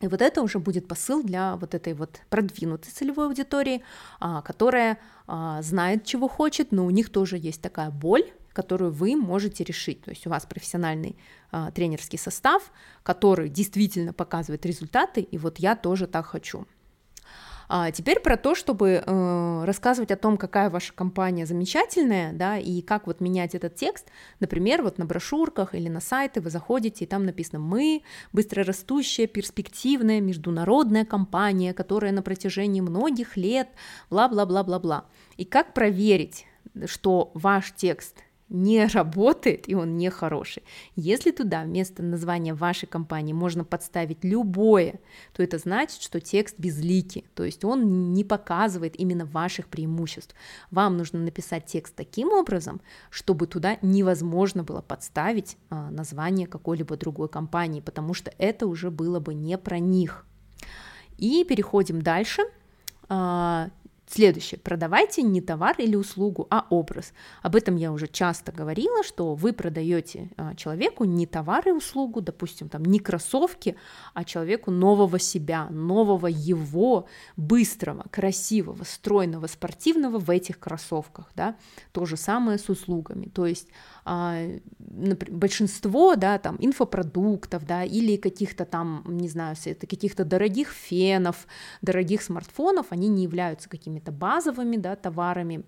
И 0.00 0.06
вот 0.06 0.22
это 0.22 0.42
уже 0.42 0.58
будет 0.58 0.88
посыл 0.88 1.22
для 1.22 1.56
вот 1.56 1.74
этой 1.74 1.92
вот 1.92 2.20
продвинутой 2.30 2.90
целевой 2.90 3.26
аудитории, 3.26 3.82
а, 4.18 4.40
которая 4.40 4.98
а, 5.26 5.60
знает, 5.62 6.04
чего 6.04 6.26
хочет, 6.26 6.72
но 6.72 6.86
у 6.86 6.90
них 6.90 7.10
тоже 7.10 7.36
есть 7.36 7.60
такая 7.60 7.90
боль, 7.90 8.24
которую 8.54 8.92
вы 8.92 9.14
можете 9.14 9.62
решить. 9.62 10.02
То 10.02 10.10
есть 10.10 10.26
у 10.26 10.30
вас 10.30 10.46
профессиональный 10.46 11.16
а, 11.50 11.70
тренерский 11.70 12.18
состав, 12.18 12.72
который 13.02 13.50
действительно 13.50 14.14
показывает 14.14 14.64
результаты, 14.64 15.20
и 15.20 15.36
вот 15.36 15.58
я 15.58 15.76
тоже 15.76 16.06
так 16.06 16.26
хочу. 16.26 16.66
А 17.72 17.92
теперь 17.92 18.18
про 18.18 18.36
то, 18.36 18.56
чтобы 18.56 19.00
э, 19.06 19.64
рассказывать 19.64 20.10
о 20.10 20.16
том, 20.16 20.36
какая 20.36 20.70
ваша 20.70 20.92
компания 20.92 21.46
замечательная, 21.46 22.32
да, 22.32 22.58
и 22.58 22.82
как 22.82 23.06
вот 23.06 23.20
менять 23.20 23.54
этот 23.54 23.76
текст. 23.76 24.08
Например, 24.40 24.82
вот 24.82 24.98
на 24.98 25.04
брошюрках 25.04 25.76
или 25.76 25.88
на 25.88 26.00
сайты 26.00 26.40
вы 26.40 26.50
заходите, 26.50 27.04
и 27.04 27.06
там 27.06 27.24
написано 27.24 27.60
«Мы– 27.60 28.02
быстрорастущая, 28.32 29.28
перспективная 29.28 30.20
международная 30.20 31.04
компания, 31.04 31.72
которая 31.72 32.10
на 32.10 32.22
протяжении 32.22 32.80
многих 32.80 33.36
лет 33.36 33.68
бла-бла-бла-бла-бла». 34.10 35.04
И 35.36 35.44
как 35.44 35.72
проверить, 35.72 36.46
что 36.86 37.30
ваш 37.34 37.72
текст– 37.76 38.16
не 38.50 38.84
работает 38.86 39.68
и 39.68 39.74
он 39.74 39.96
не 39.96 40.10
хороший. 40.10 40.62
Если 40.96 41.30
туда 41.30 41.62
вместо 41.62 42.02
названия 42.02 42.52
вашей 42.52 42.86
компании 42.86 43.32
можно 43.32 43.64
подставить 43.64 44.24
любое, 44.24 45.00
то 45.32 45.42
это 45.42 45.58
значит, 45.58 46.02
что 46.02 46.20
текст 46.20 46.56
безликий, 46.58 47.24
то 47.34 47.44
есть 47.44 47.64
он 47.64 48.12
не 48.12 48.24
показывает 48.24 48.98
именно 48.98 49.24
ваших 49.24 49.68
преимуществ. 49.68 50.34
Вам 50.70 50.96
нужно 50.96 51.20
написать 51.20 51.66
текст 51.66 51.94
таким 51.94 52.32
образом, 52.32 52.80
чтобы 53.08 53.46
туда 53.46 53.78
невозможно 53.82 54.64
было 54.64 54.82
подставить 54.82 55.56
а, 55.70 55.90
название 55.90 56.46
какой-либо 56.46 56.96
другой 56.96 57.28
компании, 57.28 57.80
потому 57.80 58.14
что 58.14 58.32
это 58.38 58.66
уже 58.66 58.90
было 58.90 59.20
бы 59.20 59.32
не 59.32 59.56
про 59.56 59.78
них. 59.78 60.26
И 61.18 61.44
переходим 61.44 62.02
дальше. 62.02 62.42
Следующее. 64.12 64.58
Продавайте 64.58 65.22
не 65.22 65.40
товар 65.40 65.76
или 65.78 65.94
услугу, 65.94 66.48
а 66.50 66.66
образ. 66.68 67.12
Об 67.42 67.54
этом 67.54 67.76
я 67.76 67.92
уже 67.92 68.08
часто 68.08 68.50
говорила, 68.50 69.04
что 69.04 69.36
вы 69.36 69.52
продаете 69.52 70.30
а, 70.36 70.56
человеку 70.56 71.04
не 71.04 71.26
товар 71.26 71.68
и 71.68 71.70
услугу, 71.70 72.20
допустим, 72.20 72.68
там 72.68 72.84
не 72.84 72.98
кроссовки, 72.98 73.76
а 74.12 74.24
человеку 74.24 74.72
нового 74.72 75.20
себя, 75.20 75.68
нового 75.70 76.26
его, 76.26 77.06
быстрого, 77.36 78.04
красивого, 78.10 78.82
стройного, 78.82 79.46
спортивного 79.46 80.18
в 80.18 80.28
этих 80.28 80.58
кроссовках. 80.58 81.30
Да? 81.36 81.54
То 81.92 82.04
же 82.04 82.16
самое 82.16 82.58
с 82.58 82.68
услугами. 82.68 83.26
То 83.26 83.46
есть 83.46 83.68
а, 84.04 84.44
большинство, 84.80 86.16
да, 86.16 86.38
там, 86.38 86.56
инфопродуктов, 86.58 87.64
да, 87.64 87.84
или 87.84 88.16
каких-то 88.16 88.64
там, 88.64 89.04
не 89.06 89.28
знаю, 89.28 89.54
каких-то 89.78 90.24
дорогих 90.24 90.70
фенов, 90.70 91.46
дорогих 91.80 92.22
смартфонов, 92.22 92.86
они 92.90 93.06
не 93.06 93.22
являются 93.22 93.68
какими-то 94.00 94.12
базовыми, 94.12 94.76
да, 94.76 94.96
товарами, 94.96 95.64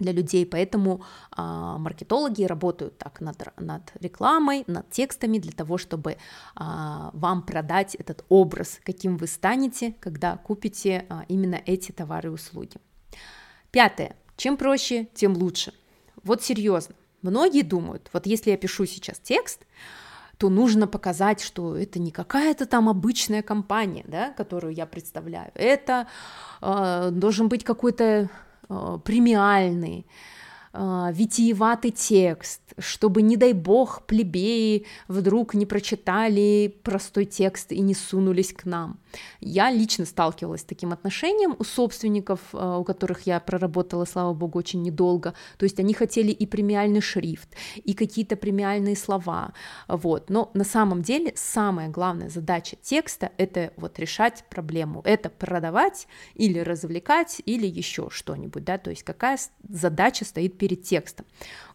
для 0.00 0.12
людей, 0.12 0.46
поэтому 0.46 1.02
а, 1.32 1.76
маркетологи 1.76 2.44
работают 2.44 2.98
так 2.98 3.20
над, 3.20 3.52
над 3.56 3.82
рекламой, 4.00 4.62
над 4.68 4.88
текстами 4.90 5.38
для 5.38 5.50
того, 5.50 5.76
чтобы 5.76 6.18
а, 6.54 7.10
вам 7.14 7.42
продать 7.42 7.96
этот 7.96 8.24
образ, 8.28 8.78
каким 8.84 9.16
вы 9.16 9.26
станете, 9.26 9.96
когда 9.98 10.36
купите 10.36 11.04
а, 11.08 11.24
именно 11.26 11.60
эти 11.66 11.90
товары 11.90 12.28
и 12.28 12.32
услуги. 12.32 12.76
Пятое. 13.72 14.14
Чем 14.36 14.56
проще, 14.56 15.08
тем 15.14 15.32
лучше. 15.36 15.72
Вот 16.22 16.44
серьезно. 16.44 16.94
Многие 17.22 17.62
думают, 17.62 18.08
вот 18.12 18.26
если 18.26 18.52
я 18.52 18.56
пишу 18.56 18.86
сейчас 18.86 19.18
текст, 19.18 19.66
то 20.38 20.48
нужно 20.48 20.86
показать, 20.86 21.40
что 21.40 21.76
это 21.76 21.98
не 21.98 22.12
какая-то 22.12 22.66
там 22.66 22.88
обычная 22.88 23.42
компания, 23.42 24.04
да, 24.06 24.30
которую 24.30 24.72
я 24.72 24.86
представляю. 24.86 25.50
Это 25.54 26.06
э, 26.62 27.10
должен 27.12 27.48
быть 27.48 27.64
какой-то 27.64 28.30
э, 28.68 28.98
премиальный, 29.04 30.06
э, 30.78 31.12
витиеватый 31.12 31.90
текст, 31.90 32.60
чтобы, 32.78 33.22
не 33.22 33.36
дай 33.36 33.52
бог, 33.52 34.06
плебеи 34.06 34.86
вдруг 35.08 35.54
не 35.54 35.66
прочитали 35.66 36.74
простой 36.82 37.24
текст 37.24 37.72
и 37.72 37.80
не 37.80 37.94
сунулись 37.94 38.52
к 38.52 38.64
нам. 38.64 38.98
Я 39.40 39.70
лично 39.70 40.04
сталкивалась 40.04 40.60
с 40.60 40.64
таким 40.64 40.92
отношением 40.92 41.56
у 41.58 41.64
собственников, 41.64 42.40
э, 42.52 42.76
у 42.78 42.84
которых 42.84 43.22
я 43.26 43.40
проработала, 43.40 44.04
слава 44.04 44.34
богу, 44.34 44.58
очень 44.58 44.82
недолго. 44.82 45.34
То 45.56 45.64
есть 45.64 45.80
они 45.80 45.94
хотели 45.94 46.30
и 46.30 46.46
премиальный 46.46 47.00
шрифт, 47.00 47.48
и 47.76 47.94
какие-то 47.94 48.36
премиальные 48.36 48.96
слова. 48.96 49.52
Вот. 49.88 50.30
Но 50.30 50.50
на 50.54 50.64
самом 50.64 51.02
деле 51.02 51.32
самая 51.34 51.88
главная 51.88 52.28
задача 52.28 52.76
текста— 52.80 53.32
это 53.36 53.72
вот 53.76 53.98
решать 53.98 54.44
проблему. 54.50 55.02
Это 55.04 55.30
продавать 55.30 56.06
или 56.34 56.58
развлекать, 56.58 57.42
или 57.44 57.66
еще 57.66 58.08
что-нибудь. 58.10 58.64
Да? 58.64 58.78
То 58.78 58.90
есть 58.90 59.02
какая 59.02 59.38
задача 59.68 60.24
стоит 60.24 60.58
перед 60.58 60.67
текстом. 60.76 61.26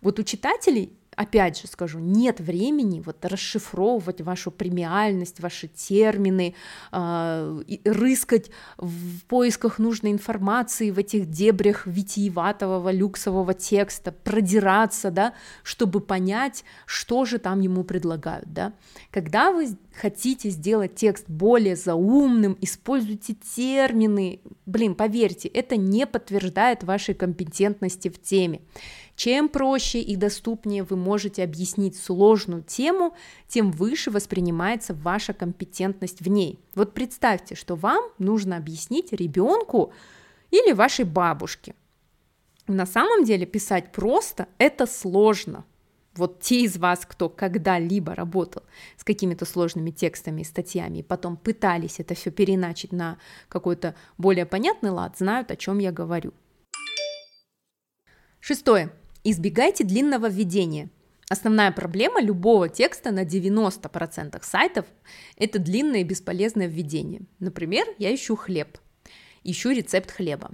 Вот 0.01 0.19
у 0.19 0.23
читателей 0.23 0.91
опять 1.15 1.61
же 1.61 1.67
скажу, 1.67 1.99
нет 1.99 2.39
времени 2.39 3.01
вот 3.05 3.23
расшифровывать 3.25 4.21
вашу 4.21 4.51
премиальность, 4.51 5.39
ваши 5.39 5.67
термины, 5.67 6.55
э, 6.91 7.61
рыскать 7.85 8.51
в 8.77 9.21
поисках 9.27 9.79
нужной 9.79 10.11
информации 10.11 10.91
в 10.91 10.99
этих 10.99 11.29
дебрях 11.29 11.85
витиеватого 11.87 12.91
люксового 12.91 13.53
текста, 13.53 14.11
продираться, 14.11 15.11
да, 15.11 15.33
чтобы 15.63 15.99
понять, 15.99 16.63
что 16.85 17.25
же 17.25 17.37
там 17.39 17.61
ему 17.61 17.83
предлагают, 17.83 18.51
да. 18.53 18.73
Когда 19.11 19.51
вы 19.51 19.77
хотите 19.99 20.49
сделать 20.49 20.95
текст 20.95 21.25
более 21.29 21.75
заумным, 21.75 22.57
используйте 22.61 23.35
термины, 23.55 24.39
блин, 24.65 24.95
поверьте, 24.95 25.47
это 25.47 25.77
не 25.77 26.05
подтверждает 26.05 26.83
вашей 26.83 27.13
компетентности 27.13 28.09
в 28.09 28.21
теме. 28.21 28.61
Чем 29.15 29.47
проще 29.47 30.01
и 30.01 30.15
доступнее 30.15 30.83
вы 30.83 30.95
можете 30.95 31.43
объяснить 31.43 31.95
сложную 31.95 32.63
тему, 32.63 33.15
тем 33.47 33.71
выше 33.71 34.09
воспринимается 34.09 34.93
ваша 34.93 35.33
компетентность 35.33 36.21
в 36.21 36.27
ней. 36.27 36.59
Вот 36.73 36.93
представьте, 36.93 37.55
что 37.55 37.75
вам 37.75 38.03
нужно 38.17 38.57
объяснить 38.57 39.13
ребенку 39.13 39.93
или 40.49 40.73
вашей 40.73 41.05
бабушке. 41.05 41.75
На 42.67 42.85
самом 42.85 43.23
деле 43.23 43.45
писать 43.45 43.91
просто– 43.91 44.47
это 44.57 44.87
сложно. 44.87 45.65
Вот 46.15 46.41
те 46.41 46.61
из 46.61 46.77
вас, 46.77 47.05
кто 47.07 47.27
когда-либо 47.27 48.13
работал 48.13 48.63
с 48.97 49.03
какими-то 49.03 49.45
сложными 49.45 49.89
текстами 49.89 50.41
и 50.41 50.45
статьями, 50.45 50.99
и 50.99 51.03
потом 51.03 51.37
пытались 51.37 51.99
это 51.99 52.13
все 52.13 52.29
переначить 52.29 52.91
на 52.91 53.17
какой-то 53.49 53.95
более 54.17 54.45
понятный 54.45 54.91
лад, 54.91 55.17
знают, 55.17 55.49
о 55.49 55.55
чем 55.55 55.79
я 55.79 55.91
говорю. 55.91 56.33
Шестое. 58.39 58.91
Избегайте 59.25 59.85
длинного 59.85 60.27
введения. 60.27 60.89
Основная 61.29 61.71
проблема 61.71 62.21
любого 62.21 62.67
текста 62.67 63.11
на 63.11 63.23
90% 63.23 64.37
сайтов– 64.43 64.85
это 65.37 65.59
длинное 65.59 66.01
и 66.01 66.03
бесполезное 66.03 66.67
введение. 66.67 67.21
Например, 67.39 67.85
я 67.99 68.13
ищу 68.13 68.35
хлеб, 68.35 68.77
ищу 69.45 69.71
рецепт 69.71 70.11
хлеба. 70.11 70.51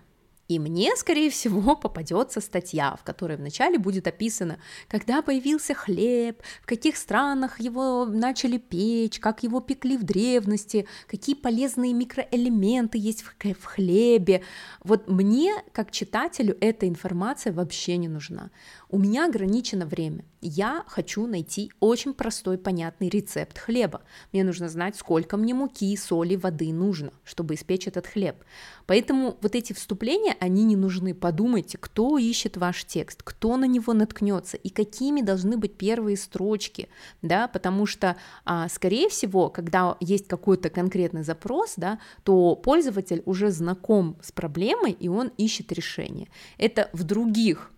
И 0.49 0.57
мне, 0.57 0.95
скорее 0.95 1.29
всего, 1.29 1.75
попадется 1.81 2.41
статья, 2.41 2.95
в 2.95 3.03
которой 3.03 3.37
вначале 3.37 3.77
будет 3.77 4.07
описано, 4.07 4.59
когда 4.87 5.21
появился 5.21 5.75
хлеб, 5.75 6.41
в 6.63 6.65
каких 6.65 6.97
странах 6.97 7.61
его 7.61 8.05
начали 8.05 8.57
печь, 8.57 9.19
как 9.19 9.43
его 9.43 9.61
пекли 9.61 9.95
в 9.95 10.03
древности, 10.03 10.87
какие 11.07 11.35
полезные 11.35 11.93
микроэлементы 11.93 12.97
есть 12.97 13.21
в 13.21 13.63
хлебе. 13.63 14.41
Вот 14.83 15.07
мне, 15.07 15.53
как 15.71 15.91
читателю, 15.91 16.57
эта 16.59 16.87
информация 16.87 17.53
вообще 17.53 17.97
не 17.97 18.07
нужна. 18.07 18.49
У 18.89 18.97
меня 18.97 19.25
ограничено 19.25 19.85
время. 19.85 20.25
Я 20.41 20.85
хочу 20.87 21.27
найти 21.27 21.71
очень 21.81 22.13
простой, 22.13 22.57
понятный 22.57 23.09
рецепт 23.09 23.57
хлеба. 23.57 24.01
Мне 24.31 24.45
нужно 24.45 24.69
знать, 24.69 24.95
сколько 24.95 25.35
мне 25.35 25.53
муки, 25.53 25.95
соли, 25.97 26.37
воды 26.37 26.71
нужно, 26.71 27.11
чтобы 27.25 27.55
испечь 27.55 27.87
этот 27.87 28.07
хлеб. 28.07 28.37
Поэтому 28.85 29.37
вот 29.41 29.55
эти 29.55 29.73
вступления, 29.73 30.37
они 30.39 30.63
не 30.63 30.77
нужны. 30.77 31.13
Подумайте, 31.13 31.77
кто 31.77 32.17
ищет 32.17 32.55
ваш 32.55 32.85
текст, 32.85 33.21
кто 33.21 33.57
на 33.57 33.65
него 33.65 33.91
наткнется 33.93 34.55
и 34.55 34.69
какими 34.69 35.21
должны 35.21 35.57
быть 35.57 35.75
первые 35.75 36.15
строчки, 36.15 36.87
да, 37.21 37.49
потому 37.49 37.85
что, 37.85 38.15
а, 38.45 38.69
скорее 38.69 39.09
всего, 39.09 39.49
когда 39.49 39.97
есть 39.99 40.27
какой-то 40.27 40.69
конкретный 40.69 41.23
запрос, 41.23 41.73
да, 41.75 41.99
то 42.23 42.55
пользователь 42.55 43.23
уже 43.25 43.51
знаком 43.51 44.17
с 44.21 44.31
проблемой 44.31 44.91
и 44.91 45.09
он 45.09 45.31
ищет 45.37 45.73
решение. 45.73 46.29
Это 46.57 46.89
в 46.93 47.03
других 47.03 47.71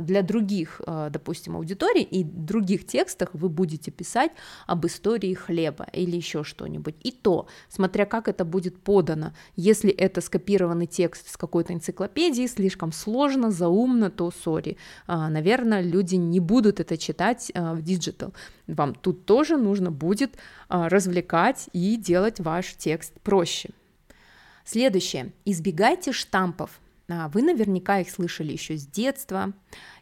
для 0.00 0.22
других, 0.22 0.80
а, 0.86 1.10
допустим, 1.10 1.56
аудиторий 1.56 2.02
и 2.02 2.24
других 2.24 2.86
текстах 2.86 3.30
вы 3.32 3.48
будете 3.48 3.90
писать 3.90 4.32
об 4.66 4.84
истории 4.86 5.34
хлеба 5.34 5.86
или 5.92 6.16
еще 6.16 6.44
что-нибудь. 6.44 6.94
И 7.02 7.10
то, 7.12 7.46
смотря 7.68 8.06
как 8.06 8.28
это 8.28 8.44
будет 8.44 8.78
подано, 8.78 9.32
если 9.56 9.90
это 9.90 10.20
скопированный 10.20 10.86
текст 10.86 11.30
с 11.30 11.36
какой-то 11.36 11.72
энциклопедии, 11.72 12.46
слишком 12.46 12.92
сложно, 12.92 13.50
заумно, 13.50 14.10
то 14.10 14.30
sorry. 14.30 14.76
А, 15.06 15.28
наверное, 15.28 15.82
люди 15.82 16.16
не 16.16 16.40
будут 16.40 16.80
это 16.80 16.96
читать 16.96 17.52
в 17.54 17.82
digital. 17.82 18.32
Вам 18.66 18.94
тут 18.94 19.26
тоже 19.26 19.56
нужно 19.56 19.90
будет 19.90 20.36
развлекать 20.68 21.68
и 21.72 21.96
делать 21.96 22.40
ваш 22.40 22.74
текст 22.76 23.12
проще. 23.20 23.70
Следующее. 24.64 25.32
Избегайте 25.44 26.12
штампов. 26.12 26.80
А, 27.08 27.28
вы 27.28 27.42
наверняка 27.42 28.00
их 28.00 28.08
слышали 28.08 28.52
еще 28.52 28.76
с 28.78 28.86
детства, 28.86 29.52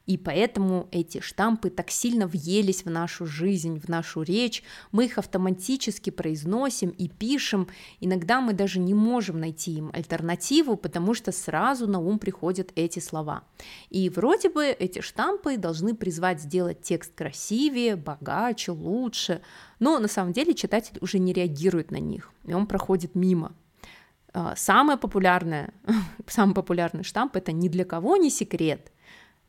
и 0.06 0.16
поэтому 0.16 0.88
эти 0.92 1.20
штампы 1.20 1.70
так 1.70 1.90
сильно 1.90 2.28
въелись 2.28 2.84
в 2.84 2.90
нашу 2.90 3.26
жизнь, 3.26 3.80
в 3.80 3.88
нашу 3.88 4.22
речь, 4.22 4.62
мы 4.92 5.06
их 5.06 5.18
автоматически 5.18 6.10
произносим 6.10 6.90
и 6.90 7.08
пишем, 7.08 7.68
иногда 8.00 8.40
мы 8.40 8.52
даже 8.52 8.78
не 8.78 8.94
можем 8.94 9.40
найти 9.40 9.72
им 9.72 9.90
альтернативу, 9.92 10.76
потому 10.76 11.14
что 11.14 11.32
сразу 11.32 11.88
на 11.88 11.98
ум 11.98 12.20
приходят 12.20 12.72
эти 12.76 13.00
слова. 13.00 13.44
И 13.90 14.08
вроде 14.08 14.48
бы 14.48 14.66
эти 14.66 15.00
штампы 15.00 15.56
должны 15.56 15.94
призвать 15.94 16.40
сделать 16.40 16.82
текст 16.82 17.14
красивее, 17.14 17.96
богаче, 17.96 18.70
лучше, 18.70 19.42
но 19.80 19.98
на 19.98 20.08
самом 20.08 20.32
деле 20.32 20.54
читатель 20.54 20.98
уже 21.00 21.18
не 21.18 21.32
реагирует 21.32 21.90
на 21.90 21.98
них, 21.98 22.32
и 22.44 22.54
он 22.54 22.66
проходит 22.66 23.16
мимо. 23.16 23.52
А, 24.34 24.56
самое 24.56 24.98
популярное, 24.98 25.74
самый 26.26 26.54
популярный 26.54 27.04
штамп 27.04 27.36
это 27.36 27.52
ни 27.52 27.68
для 27.68 27.84
кого 27.84 28.16
не 28.16 28.30
секрет, 28.30 28.90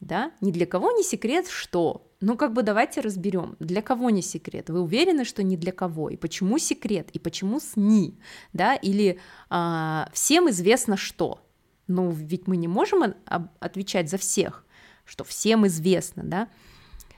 да, 0.02 0.32
ни 0.42 0.52
для 0.52 0.66
кого 0.66 0.92
не 0.92 1.04
секрет, 1.04 1.48
что, 1.48 2.06
ну 2.20 2.36
как 2.36 2.52
бы 2.54 2.64
давайте 2.64 3.00
разберем, 3.00 3.56
для 3.60 3.82
кого 3.82 4.10
не 4.10 4.22
секрет, 4.22 4.70
вы 4.70 4.82
уверены, 4.82 5.24
что 5.24 5.42
не 5.42 5.56
для 5.56 5.72
кого, 5.72 6.10
и 6.10 6.18
почему 6.18 6.58
секрет, 6.58 7.10
и 7.14 7.20
почему 7.20 7.62
СНИ, 7.62 8.20
да, 8.52 8.76
или 8.76 9.20
а, 9.50 10.10
всем 10.12 10.50
известно 10.50 10.98
что, 10.98 11.40
ну 11.88 12.12
ведь 12.12 12.48
мы 12.48 12.58
не 12.58 12.68
можем 12.68 13.16
отвечать 13.60 14.10
за 14.10 14.18
всех, 14.18 14.66
что 15.06 15.24
всем 15.24 15.66
известно, 15.68 16.24
да, 16.24 16.50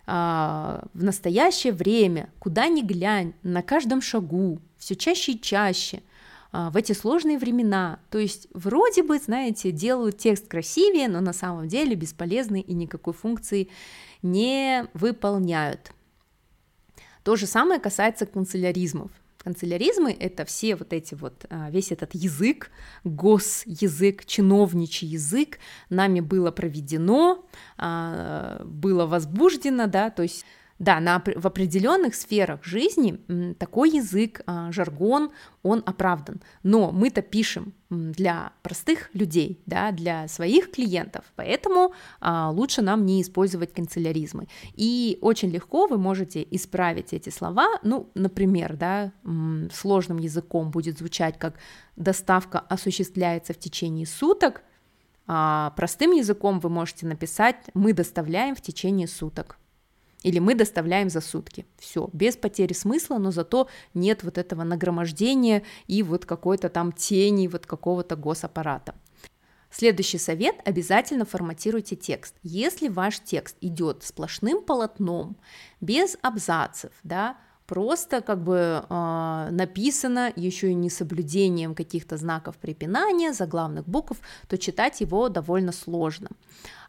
а, 0.06 0.88
в 0.94 1.04
настоящее 1.04 1.74
время, 1.74 2.30
куда 2.38 2.68
ни 2.68 2.84
глянь, 2.84 3.34
на 3.42 3.64
каждом 3.64 4.04
шагу, 4.04 4.62
все 4.78 4.96
чаще 4.96 5.32
и 5.32 5.42
чаще– 5.42 6.04
в 6.72 6.78
эти 6.78 6.94
сложные 6.94 7.38
времена. 7.38 8.00
То 8.10 8.18
есть 8.18 8.48
вроде 8.54 9.04
бы, 9.04 9.20
знаете, 9.20 9.72
делают 9.72 10.18
текст 10.18 10.48
красивее, 10.48 11.08
но 11.08 11.22
на 11.22 11.34
самом 11.34 11.68
деле 11.68 11.96
бесполезный 11.96 12.62
и 12.62 12.74
никакой 12.74 13.14
функции 13.14 13.70
не 14.22 14.88
выполняют. 14.94 15.92
То 17.24 17.36
же 17.36 17.48
самое 17.48 17.80
касается 17.80 18.26
канцеляризмов. 18.26 19.12
Канцеляризмы— 19.46 20.12
это 20.20 20.44
все 20.44 20.76
вот 20.76 20.92
эти 20.92 21.14
вот, 21.14 21.46
а, 21.52 21.70
весь 21.70 21.92
этот 21.92 22.16
язык, 22.16 22.72
госязык, 23.04 24.26
чиновничий 24.26 25.08
язык 25.08 25.60
нами 25.90 26.20
было 26.20 26.50
проведено, 26.50 27.46
а, 27.78 28.64
было 28.66 29.06
возбуждено, 29.06 29.86
да, 29.86 30.10
то 30.10 30.24
есть 30.24 30.46
да, 30.78 31.00
на, 31.00 31.24
в 31.36 31.48
определенных 31.48 32.16
сферах 32.16 32.64
жизни 32.64 33.18
такой 33.58 33.92
язык, 33.92 34.42
а, 34.46 34.72
жаргон, 34.72 35.32
он 35.64 35.82
оправдан. 35.86 36.42
Но 36.64 36.92
мы-то 36.92 37.22
пишем 37.22 37.74
для 37.90 38.52
простых 38.62 39.10
людей, 39.14 39.62
да, 39.66 39.92
для 39.92 40.28
своих 40.28 40.72
клиентов, 40.72 41.24
поэтому 41.38 41.94
а, 42.20 42.52
лучше 42.52 42.82
нам 42.82 43.06
не 43.06 43.22
использовать 43.22 43.74
канцеляризмы. 43.74 44.48
И 44.74 45.18
очень 45.22 45.50
легко 45.50 45.88
вы 45.88 45.98
можете 45.98 46.46
исправить 46.52 47.14
эти 47.14 47.30
слова. 47.30 47.68
Ну, 47.84 48.10
например, 48.14 48.76
да, 48.76 49.14
сложным 49.72 50.18
языком 50.18 50.72
будет 50.72 50.98
звучать 50.98 51.40
как 51.40 51.56
доставка 51.96 52.60
осуществляется 52.60 53.54
в 53.54 53.60
течение 53.60 54.06
суток. 54.06 54.62
А 55.28 55.74
простым 55.76 56.12
языком 56.12 56.60
вы 56.60 56.70
можете 56.70 57.08
написать 57.08 57.56
мы 57.74 57.94
доставляем 57.94 58.56
в 58.56 58.62
течение 58.62 59.08
суток 59.08 59.58
или 60.26 60.40
мы 60.40 60.56
доставляем 60.56 61.12
за 61.12 61.22
сутки. 61.22 61.68
Все, 61.78 62.10
без 62.12 62.36
потери 62.36 62.74
смысла, 62.74 63.20
но 63.20 63.30
зато 63.30 63.70
нет 63.94 64.24
вот 64.24 64.40
этого 64.40 64.64
нагромождения 64.64 65.62
и 65.86 66.02
вот 66.02 66.26
какой-то 66.26 66.70
там 66.70 66.92
тени 66.92 67.48
вот 67.48 67.68
какого-то 67.68 68.16
госаппарата. 68.16 68.96
Следующий 69.70 70.18
совет– 70.18 70.56
обязательно 70.66 71.26
форматируйте 71.26 71.96
текст. 71.96 72.34
Если 72.42 72.88
ваш 72.88 73.20
текст 73.20 73.56
идет 73.62 74.04
сплошным 74.04 74.64
полотном, 74.64 75.38
без 75.80 76.18
абзацев, 76.24 76.92
да, 77.04 77.38
просто 77.68 78.22
как 78.22 78.44
бы 78.44 78.86
э, 78.88 79.48
написано 79.52 80.32
еще 80.36 80.72
и 80.72 80.76
не 80.76 80.90
соблюдением 80.90 81.76
каких-то 81.76 82.18
знаков 82.18 82.58
препинания, 82.58 83.34
заглавных 83.34 83.88
букв, 83.88 84.18
то 84.48 84.58
читать 84.58 85.02
его 85.02 85.30
довольно 85.30 85.72
сложно. 85.72 86.30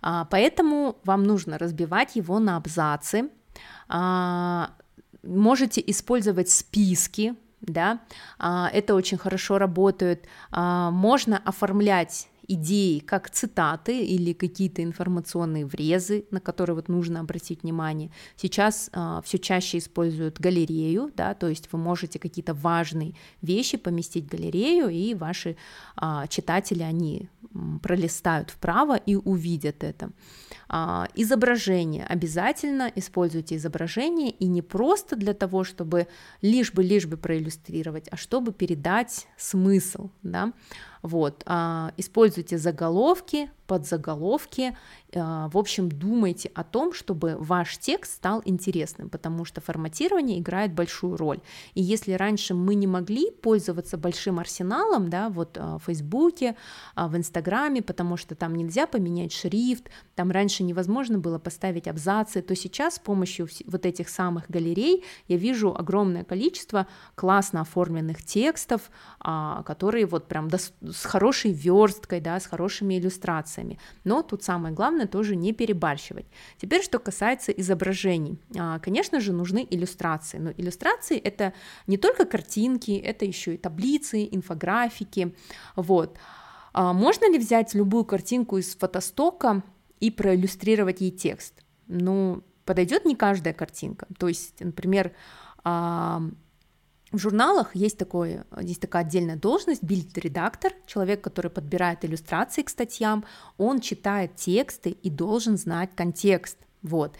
А, 0.02 0.26
поэтому 0.26 0.96
вам 1.04 1.24
нужно 1.24 1.58
разбивать 1.58 2.16
его 2.16 2.38
на 2.38 2.56
абзацы. 2.56 3.30
А, 3.88 4.70
можете 5.22 5.82
использовать 5.86 6.50
списки, 6.50 7.34
да, 7.60 8.00
а, 8.38 8.70
это 8.72 8.94
очень 8.94 9.18
хорошо 9.18 9.58
работает. 9.58 10.26
А, 10.50 10.90
можно 10.90 11.38
оформлять 11.38 12.28
идеи 12.48 12.98
как 12.98 13.30
цитаты 13.30 14.04
или 14.04 14.32
какие-то 14.32 14.82
информационные 14.82 15.66
врезы, 15.66 16.24
на 16.30 16.40
которые 16.40 16.76
вот 16.76 16.88
нужно 16.88 17.20
обратить 17.20 17.62
внимание. 17.62 18.11
Сейчас 18.37 18.90
э, 18.92 19.20
все 19.24 19.38
чаще 19.38 19.78
используют 19.78 20.40
галерею, 20.40 21.12
да, 21.16 21.35
то 21.35 21.48
есть 21.48 21.68
вы 21.72 21.78
можете 21.78 22.18
какие-то 22.18 22.54
важные 22.54 23.14
вещи 23.42 23.76
поместить 23.76 24.26
в 24.26 24.30
галерею, 24.30 24.88
и 24.88 25.14
ваши 25.14 25.56
э, 26.00 26.24
читатели, 26.28 26.82
они 26.82 27.28
пролистают 27.82 28.50
вправо 28.50 28.96
и 28.96 29.16
увидят 29.16 29.85
это. 29.85 30.11
А, 30.68 31.09
изображение. 31.14 32.04
Обязательно 32.04 32.90
используйте 32.94 33.56
изображение 33.56 34.30
и 34.30 34.46
не 34.46 34.62
просто 34.62 35.16
для 35.16 35.32
того, 35.32 35.64
чтобы 35.64 36.06
лишь 36.42 36.72
бы, 36.72 36.82
лишь 36.82 37.06
бы 37.06 37.16
проиллюстрировать, 37.16 38.09
а 38.11 38.16
чтобы 38.16 38.52
передать 38.52 39.28
смысл. 39.37 40.11
Да? 40.22 40.52
Вот, 41.02 41.42
а, 41.46 41.92
используйте 41.96 42.59
заголовки, 42.59 43.50
подзаголовки, 43.66 44.76
а, 45.14 45.48
в 45.48 45.59
общем, 45.59 45.88
думайте 45.88 46.50
о 46.55 46.64
том, 46.64 46.92
чтобы 46.92 47.37
ваш 47.38 47.79
текст 47.79 48.14
стал 48.14 48.42
интересным, 48.44 49.09
потому 49.09 49.44
что 49.44 49.61
форматирование 49.61 50.38
играет 50.38 50.72
большую 50.72 51.16
роль. 51.16 51.40
И 51.74 51.83
если 51.83 52.12
раньше 52.12 52.55
мы 52.55 52.74
не 52.74 52.87
могли 52.87 53.31
пользоваться 53.31 53.96
большим 53.96 54.38
арсеналом, 54.38 55.09
да, 55.09 55.29
вот 55.29 55.57
а, 55.59 55.79
в 55.79 55.85
Фейсбуке, 55.85 56.57
в 56.96 57.16
Инстаграме, 57.16 57.83
потому 57.83 58.16
что 58.16 58.35
там 58.35 58.55
нельзя 58.55 58.87
поменять 58.87 59.33
шрифт, 59.33 59.90
там 60.14 60.31
раньше 60.31 60.62
невозможно 60.62 61.18
было 61.18 61.38
поставить 61.38 61.88
абзацы, 61.88 62.42
то 62.42 62.55
сейчас 62.55 62.96
с 62.96 62.98
помощью 62.98 63.48
вот 63.66 63.87
этих 63.87 64.09
самых 64.09 64.50
галерей 64.50 65.05
я 65.29 65.37
вижу 65.37 65.74
огромное 65.76 66.24
количество 66.24 66.87
классно 67.14 67.62
оформленных 67.62 68.24
текстов, 68.24 68.90
которые 69.20 70.07
вот 70.07 70.29
прям 70.29 70.50
с 70.50 71.05
хорошей 71.05 71.52
версткой, 71.52 72.20
да, 72.20 72.38
с 72.40 72.46
хорошими 72.46 72.98
иллюстрациями. 72.98 73.56
Но 74.05 74.23
тут 74.23 74.42
самое 74.42 74.75
главное 74.75 75.07
тоже 75.07 75.37
не 75.37 75.53
перебарщивать. 75.53 76.27
Теперь, 76.59 76.83
что 76.83 76.99
касается 76.99 77.53
изображений. 77.53 78.38
А, 78.59 78.79
конечно 78.79 79.21
же, 79.21 79.33
нужны 79.33 79.66
иллюстрации. 79.69 80.38
Но 80.38 80.51
иллюстрации 80.51 81.19
это 81.19 81.53
не 81.87 81.97
только 81.97 82.25
картинки, 82.25 82.92
это 82.92 83.25
еще 83.25 83.55
и 83.55 83.59
таблицы, 83.59 84.29
инфографики. 84.31 85.35
Вот. 85.77 86.19
А, 86.73 86.92
можно 86.92 87.31
ли 87.31 87.38
взять 87.38 87.75
любую 87.75 88.05
картинку 88.05 88.59
из 88.59 88.77
фотостока 88.77 89.62
и 90.01 90.11
проиллюстрировать 90.11 91.01
ей 91.01 91.11
текст? 91.11 91.55
Ну, 91.87 92.42
подойдет 92.64 93.05
не 93.05 93.16
каждая 93.16 93.55
картинка. 93.55 94.07
То 94.19 94.29
есть, 94.29 94.61
например, 94.61 95.12
а, 95.64 96.23
в 97.12 97.19
журналах 97.19 97.77
есть, 97.77 97.99
такое, 97.99 98.47
есть 98.61 98.81
такая 98.81 99.05
отдельная 99.05 99.37
должность, 99.37 99.83
бильд-редактор, 99.83 100.73
человек, 100.87 101.21
который 101.21 101.51
подбирает 101.51 102.05
иллюстрации 102.05 102.62
к 102.62 102.69
статьям, 102.69 103.25
он 103.59 103.81
читает 103.81 104.35
тексты 104.35 104.90
и 104.90 105.09
должен 105.09 105.57
знать 105.57 105.90
контекст. 105.95 106.59
Вот. 106.83 107.16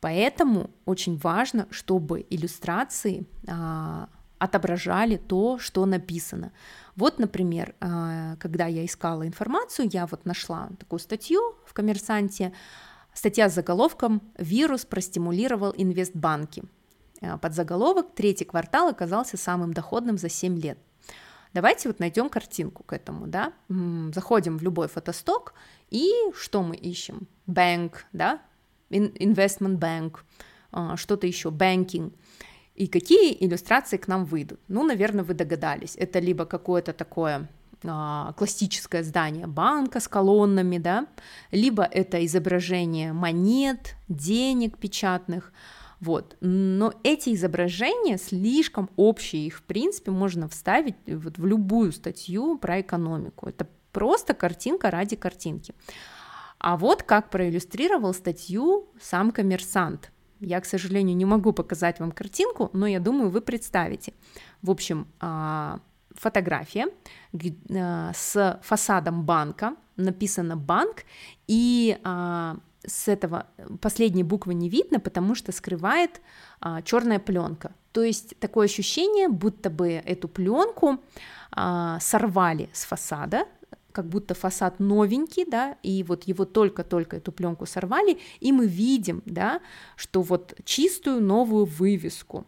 Поэтому 0.00 0.70
очень 0.84 1.16
важно, 1.18 1.66
чтобы 1.70 2.26
иллюстрации 2.28 3.26
а, 3.48 4.08
отображали 4.38 5.16
то, 5.16 5.58
что 5.58 5.86
написано. 5.86 6.52
Вот, 6.96 7.18
например, 7.18 7.74
а, 7.80 8.36
когда 8.36 8.66
я 8.66 8.84
искала 8.84 9.26
информацию, 9.26 9.88
я 9.90 10.06
вот 10.06 10.26
нашла 10.26 10.68
такую 10.78 11.00
статью 11.00 11.40
в 11.64 11.72
«Коммерсанте», 11.72 12.52
статья 13.14 13.48
с 13.48 13.54
заголовком 13.54 14.22
«Вирус 14.38 14.84
простимулировал 14.84 15.74
инвестбанки». 15.76 16.62
Э, 17.20 17.38
под 17.38 17.54
заголовок 17.54 18.14
«Третий 18.14 18.44
квартал 18.44 18.88
оказался 18.88 19.36
самым 19.36 19.72
доходным 19.72 20.18
за 20.18 20.28
7 20.28 20.58
лет». 20.60 20.78
Давайте 21.52 21.88
вот 21.88 21.98
найдем 21.98 22.28
картинку 22.28 22.84
к 22.84 22.92
этому, 22.92 23.26
да, 23.26 23.52
заходим 24.14 24.56
в 24.56 24.62
любой 24.62 24.86
фотосток, 24.86 25.54
и 25.90 26.08
что 26.32 26.62
мы 26.62 26.76
ищем? 26.76 27.26
bank, 27.50 27.92
да, 28.12 28.40
investment 28.90 29.78
bank, 29.78 30.18
а, 30.72 30.96
что-то 30.96 31.26
еще, 31.26 31.50
banking. 31.50 32.12
И 32.74 32.86
какие 32.86 33.36
иллюстрации 33.44 33.96
к 33.96 34.08
нам 34.08 34.24
выйдут? 34.24 34.60
Ну, 34.68 34.84
наверное, 34.84 35.24
вы 35.24 35.34
догадались. 35.34 35.96
Это 35.96 36.18
либо 36.18 36.46
какое-то 36.46 36.92
такое 36.92 37.48
а, 37.84 38.32
классическое 38.32 39.02
здание 39.02 39.46
банка 39.46 40.00
с 40.00 40.08
колоннами, 40.08 40.78
да, 40.78 41.06
либо 41.50 41.84
это 41.84 42.24
изображение 42.24 43.12
монет, 43.12 43.96
денег 44.08 44.78
печатных, 44.78 45.52
вот. 46.00 46.36
Но 46.40 46.94
эти 47.02 47.34
изображения 47.34 48.16
слишком 48.16 48.88
общие, 48.96 49.46
их, 49.46 49.58
в 49.58 49.62
принципе, 49.62 50.10
можно 50.10 50.48
вставить 50.48 50.96
вот 51.06 51.38
в 51.38 51.46
любую 51.46 51.92
статью 51.92 52.58
про 52.58 52.80
экономику. 52.80 53.48
Это 53.48 53.68
просто 53.92 54.34
картинка 54.34 54.90
ради 54.90 55.16
картинки. 55.16 55.74
А 56.58 56.76
вот 56.76 57.02
как 57.02 57.30
проиллюстрировал 57.30 58.14
статью 58.14 58.88
сам 59.00 59.30
коммерсант. 59.30 60.10
Я, 60.40 60.60
к 60.60 60.64
сожалению, 60.64 61.16
не 61.16 61.26
могу 61.26 61.52
показать 61.52 62.00
вам 62.00 62.12
картинку, 62.12 62.70
но 62.72 62.86
я 62.86 62.98
думаю, 62.98 63.28
вы 63.28 63.42
представите. 63.42 64.14
В 64.62 64.70
общем, 64.70 65.06
а, 65.20 65.80
фотография 66.14 66.88
а, 67.74 68.12
с 68.14 68.58
фасадом 68.62 69.24
банка, 69.24 69.76
написано 69.96 70.56
банк, 70.56 71.04
и 71.46 71.98
а, 72.04 72.56
с 72.86 73.08
этого 73.08 73.46
последней 73.80 74.24
буквы 74.24 74.54
не 74.54 74.68
видно, 74.68 75.00
потому 75.00 75.34
что 75.34 75.52
скрывает 75.52 76.20
а, 76.60 76.82
черная 76.82 77.18
пленка. 77.18 77.72
То 77.92 78.02
есть 78.02 78.38
такое 78.38 78.66
ощущение, 78.66 79.28
будто 79.28 79.70
бы 79.70 79.90
эту 79.90 80.28
пленку 80.28 80.98
а, 81.52 81.98
сорвали 82.00 82.70
с 82.72 82.84
фасада, 82.84 83.46
как 83.92 84.06
будто 84.06 84.34
фасад 84.34 84.78
новенький, 84.78 85.44
да, 85.44 85.76
и 85.82 86.02
вот 86.04 86.24
его 86.24 86.44
только-только 86.44 87.16
эту 87.16 87.32
пленку 87.32 87.66
сорвали, 87.66 88.18
и 88.38 88.52
мы 88.52 88.66
видим, 88.66 89.22
да, 89.26 89.60
что 89.96 90.22
вот 90.22 90.54
чистую 90.64 91.20
новую 91.22 91.64
вывеску. 91.64 92.46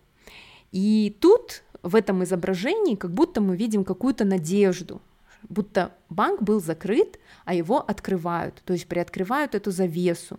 И 0.71 1.17
тут 1.21 1.63
в 1.83 1.97
этом 1.97 2.23
изображении 2.23 2.95
как 2.95 3.13
будто 3.13 3.41
мы 3.41 3.57
видим 3.57 3.85
какую-то 3.85 4.25
надежду, 4.25 5.03
будто 5.49 5.95
банк 6.09 6.43
был 6.43 6.61
закрыт, 6.61 7.19
а 7.45 7.55
его 7.55 7.81
открывают, 7.81 8.63
то 8.65 8.73
есть 8.73 8.87
приоткрывают 8.87 9.55
эту 9.55 9.71
завесу. 9.71 10.39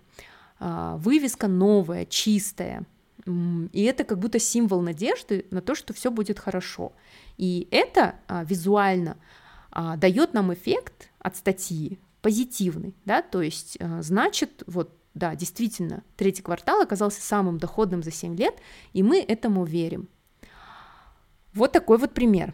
А, 0.60 0.96
вывеска 0.98 1.48
новая, 1.48 2.06
чистая, 2.06 2.86
и 3.26 3.84
это 3.84 4.04
как 4.04 4.20
будто 4.20 4.40
символ 4.40 4.82
надежды 4.82 5.46
на 5.52 5.62
то, 5.62 5.76
что 5.76 5.94
все 5.94 6.12
будет 6.12 6.40
хорошо. 6.40 6.94
И 7.38 7.68
это 7.72 8.16
а, 8.28 8.44
визуально 8.44 9.18
а, 9.72 9.98
дает 9.98 10.34
нам 10.34 10.54
эффект 10.54 11.10
от 11.20 11.36
статьи 11.36 12.00
позитивный, 12.22 12.96
да, 13.04 13.22
то 13.22 13.42
есть 13.42 13.78
значит, 14.00 14.64
вот, 14.66 14.98
да, 15.14 15.36
действительно, 15.36 16.04
третий 16.16 16.42
квартал 16.42 16.80
оказался 16.80 17.22
самым 17.22 17.58
доходным 17.58 18.02
за 18.02 18.12
7 18.12 18.38
лет, 18.38 18.56
и 18.94 19.04
мы 19.04 19.20
этому 19.20 19.66
верим. 19.66 20.08
Вот 21.54 21.74
такой 21.74 21.98
вот 21.98 22.14
пример. 22.14 22.54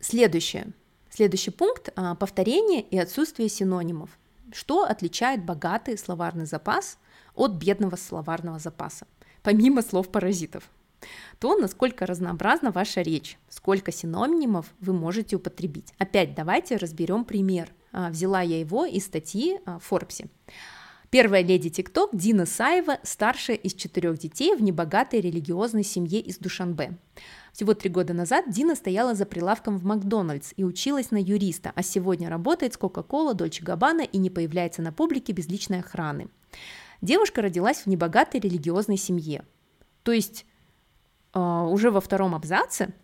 А, 0.00 0.04
следующее. 0.04 0.72
Следующий 1.10 1.50
пункт– 1.50 1.92
повторение 2.18 2.82
и 2.82 2.98
отсутствие 2.98 3.48
синонимов. 3.48 4.10
Что 4.52 4.84
отличает 4.84 5.44
богатый 5.44 5.98
словарный 5.98 6.46
запас 6.46 6.98
от 7.34 7.52
бедного 7.52 7.96
словарного 7.96 8.58
запаса, 8.58 9.06
помимо 9.42 9.82
слов-паразитов? 9.82 10.70
то 11.38 11.56
насколько 11.56 12.06
разнообразна 12.06 12.70
ваша 12.70 13.02
речь, 13.02 13.38
сколько 13.48 13.92
синонимов 13.92 14.66
вы 14.80 14.92
можете 14.92 15.36
употребить. 15.36 15.94
Опять 15.98 16.34
давайте 16.34 16.76
разберем 16.76 17.24
пример. 17.24 17.72
А, 17.92 18.10
взяла 18.10 18.40
я 18.42 18.60
его 18.60 18.84
из 18.84 19.06
статьи 19.06 19.58
а, 19.64 19.78
в 19.78 19.84
Форбсе. 19.84 20.28
Первая 21.10 21.42
леди 21.42 21.70
ТикТок 21.70 22.10
Дина 22.12 22.46
Саева, 22.46 23.00
старшая 23.02 23.56
из 23.56 23.74
четырех 23.74 24.16
детей 24.16 24.54
в 24.54 24.62
небогатой 24.62 25.20
религиозной 25.20 25.82
семье 25.82 26.20
из 26.20 26.38
Душанбе. 26.38 26.96
Всего 27.52 27.74
три 27.74 27.90
года 27.90 28.14
назад 28.14 28.44
Дина 28.48 28.76
стояла 28.76 29.16
за 29.16 29.26
прилавком 29.26 29.76
в 29.76 29.84
Макдональдс 29.84 30.52
и 30.56 30.62
училась 30.62 31.10
на 31.10 31.20
юриста, 31.20 31.72
а 31.74 31.82
сегодня 31.82 32.30
работает 32.30 32.74
с 32.74 32.76
Кока-Кола, 32.76 33.34
Дольче 33.34 33.64
Габбана 33.64 34.02
и 34.02 34.18
не 34.18 34.30
появляется 34.30 34.82
на 34.82 34.92
публике 34.92 35.32
без 35.32 35.48
личной 35.48 35.80
охраны. 35.80 36.28
Девушка 37.02 37.42
родилась 37.42 37.78
в 37.78 37.86
небогатой 37.88 38.38
религиозной 38.38 38.96
семье. 38.96 39.42
То 40.04 40.12
есть 40.12 40.46
а, 41.32 41.64
уже 41.64 41.90
во 41.90 42.00
втором 42.00 42.36
абзаце 42.36 42.94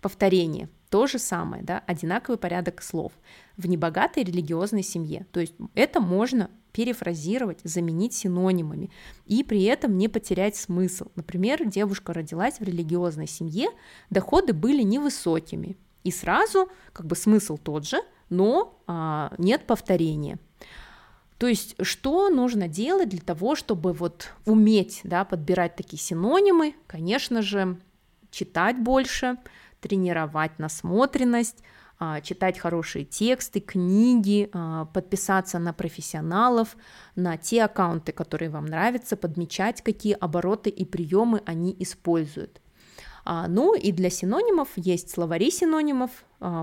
повторение, 0.00 0.68
то 0.88 1.08
же 1.08 1.18
самое, 1.18 1.64
да, 1.64 1.82
одинаковый 1.84 2.38
порядок 2.38 2.80
слов 2.80 3.12
в 3.56 3.66
небогатой 3.66 4.22
религиозной 4.22 4.84
семье. 4.84 5.26
То 5.32 5.40
есть 5.40 5.54
это 5.74 6.00
можно 6.00 6.48
перефразировать, 6.72 7.60
заменить 7.64 8.14
синонимами 8.14 8.90
и 9.26 9.42
при 9.42 9.64
этом 9.64 9.98
не 9.98 10.08
потерять 10.08 10.56
смысл. 10.56 11.06
Например, 11.16 11.64
девушка 11.64 12.12
родилась 12.12 12.58
в 12.58 12.62
религиозной 12.62 13.26
семье, 13.26 13.68
доходы 14.10 14.52
были 14.52 14.82
невысокими, 14.82 15.76
и 16.04 16.10
сразу 16.10 16.68
как 16.92 17.06
бы 17.06 17.16
смысл 17.16 17.58
тот 17.58 17.86
же, 17.86 17.98
но 18.28 18.80
а, 18.86 19.34
нет 19.38 19.66
повторения. 19.66 20.38
То 21.38 21.46
есть, 21.46 21.74
что 21.80 22.28
нужно 22.28 22.68
делать 22.68 23.08
для 23.08 23.20
того, 23.20 23.54
чтобы 23.56 23.92
вот 23.94 24.28
уметь 24.44 25.00
да, 25.04 25.24
подбирать 25.24 25.74
такие 25.74 25.98
синонимы? 25.98 26.74
Конечно 26.86 27.40
же, 27.40 27.78
читать 28.30 28.78
больше, 28.78 29.38
тренировать 29.80 30.58
насмотренность, 30.58 31.62
читать 32.22 32.58
хорошие 32.58 33.04
тексты, 33.04 33.60
книги, 33.60 34.48
а, 34.52 34.86
подписаться 34.86 35.58
на 35.58 35.72
профессионалов, 35.72 36.76
на 37.16 37.36
те 37.36 37.64
аккаунты, 37.64 38.12
которые 38.12 38.50
вам 38.50 38.66
нравятся, 38.66 39.16
подмечать, 39.16 39.82
какие 39.82 40.14
обороты 40.14 40.70
и 40.70 40.84
приемы 40.84 41.42
они 41.46 41.76
используют. 41.78 42.60
А, 43.24 43.48
ну 43.48 43.74
и 43.74 43.92
для 43.92 44.10
синонимов 44.10 44.68
есть 44.76 45.10
словари 45.10 45.50
синонимов, 45.50 46.10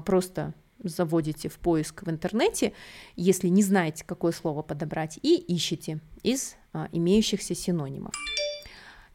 просто 0.06 0.54
заводите 0.84 1.50
в 1.50 1.58
поиск 1.60 2.04
в 2.04 2.10
интернете, 2.10 2.74
если 3.16 3.48
не 3.48 3.64
знаете, 3.64 4.04
какое 4.06 4.32
слово 4.32 4.62
подобрать, 4.62 5.20
и 5.22 5.36
ищете 5.36 6.00
из 6.24 6.56
а, 6.74 6.88
имеющихся 6.92 7.56
синонимов. 7.56 8.14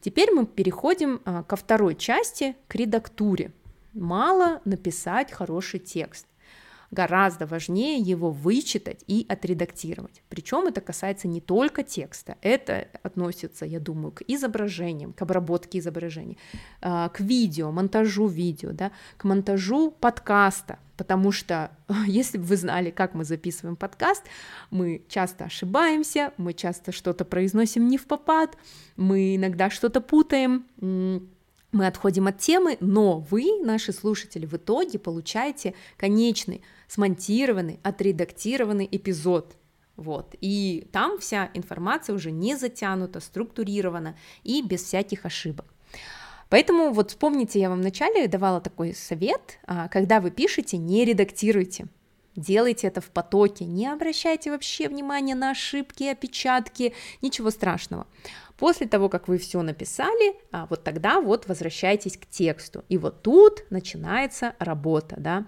Теперь 0.01 0.31
мы 0.31 0.45
переходим 0.45 1.21
а, 1.25 1.43
ко 1.43 1.55
второй 1.55 1.95
части, 1.95 2.55
к 2.67 2.75
редактуре. 2.75 3.53
Мало 3.93 4.61
написать 4.65 5.31
хороший 5.31 5.79
текст. 5.79 6.25
Гораздо 6.89 7.47
важнее 7.47 7.97
его 7.99 8.29
вычитать 8.29 9.03
и 9.07 9.25
отредактировать. 9.27 10.21
Причем 10.29 10.67
это 10.67 10.79
касается 10.79 11.27
не 11.27 11.41
только 11.41 11.81
текста, 11.81 12.37
это 12.41 12.87
относится, 13.01 13.65
я 13.65 13.79
думаю, 13.79 14.11
к 14.11 14.21
изображениям, 14.27 15.11
к 15.13 15.21
обработке 15.23 15.79
изображений, 15.79 16.37
а, 16.81 17.09
к 17.09 17.19
видео, 17.19 17.71
монтажу 17.71 18.27
видео, 18.27 18.73
да, 18.73 18.91
к 19.17 19.23
монтажу 19.23 19.89
подкаста, 19.89 20.77
потому 20.95 21.31
что 21.31 21.71
если 22.05 22.37
бы 22.37 22.43
вы 22.43 22.57
знали, 22.57 22.91
как 22.91 23.15
мы 23.15 23.25
записываем 23.25 23.75
подкаст, 23.75 24.23
мы 24.69 25.03
часто 25.09 25.45
ошибаемся, 25.45 26.31
мы 26.37 26.53
часто 26.53 26.91
что-то 26.91 27.25
произносим 27.25 27.87
не 27.87 27.97
в 27.97 28.05
попад, 28.05 28.55
мы 28.97 29.35
иногда 29.35 29.71
что-то 29.71 29.99
путаем, 29.99 30.65
мы 31.73 31.87
отходим 31.87 32.27
от 32.27 32.37
темы, 32.37 32.77
но 32.79 33.19
вы, 33.19 33.59
наши 33.61 33.91
слушатели, 33.91 34.45
в 34.45 34.53
итоге 34.53 34.99
получаете 34.99 35.73
конечный, 35.97 36.61
смонтированный, 36.87 37.79
отредактированный 37.83 38.87
эпизод. 38.89 39.57
Вот. 39.95 40.35
И 40.39 40.87
там 40.91 41.19
вся 41.19 41.49
информация 41.53 42.15
уже 42.15 42.31
не 42.31 42.55
затянута, 42.55 43.19
структурирована 43.19 44.17
и 44.43 44.61
без 44.61 44.83
всяких 44.83 45.25
ошибок. 45.25 45.65
Поэтому 46.49 46.91
вот 46.93 47.09
вспомните, 47.09 47.59
я 47.59 47.69
вам 47.69 47.79
вначале 47.79 48.27
давала 48.27 48.61
такой 48.61 48.93
совет, 48.93 49.59
а, 49.65 49.87
когда 49.87 50.19
вы 50.19 50.29
пишете, 50.29 50.77
не 50.77 51.03
редактируйте. 51.03 51.87
Делайте 52.35 52.87
это 52.87 53.01
в 53.01 53.09
потоке, 53.09 53.65
не 53.65 53.87
обращайте 53.87 54.49
вообще 54.51 54.87
внимания 54.87 55.35
на 55.35 55.51
ошибки, 55.51 56.03
опечатки, 56.03 56.93
ничего 57.21 57.51
страшного. 57.51 58.07
После 58.57 58.87
того, 58.87 59.09
как 59.09 59.27
вы 59.27 59.37
все 59.37 59.61
написали, 59.61 60.35
а, 60.51 60.67
вот 60.69 60.83
тогда 60.83 61.19
вот 61.19 61.47
возвращайтесь 61.47 62.17
к 62.17 62.25
тексту. 62.25 62.83
И 62.89 62.97
вот 62.97 63.21
тут 63.21 63.63
начинается 63.69 64.53
работа, 64.59 65.15
да. 65.17 65.45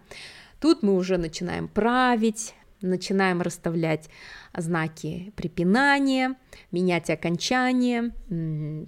Тут 0.59 0.83
мы 0.83 0.95
уже 0.95 1.17
начинаем 1.17 1.67
править, 1.67 2.55
начинаем 2.81 3.41
расставлять 3.41 4.09
знаки 4.55 5.33
препинания, 5.35 6.35
менять 6.71 7.09
окончание, 7.09 8.11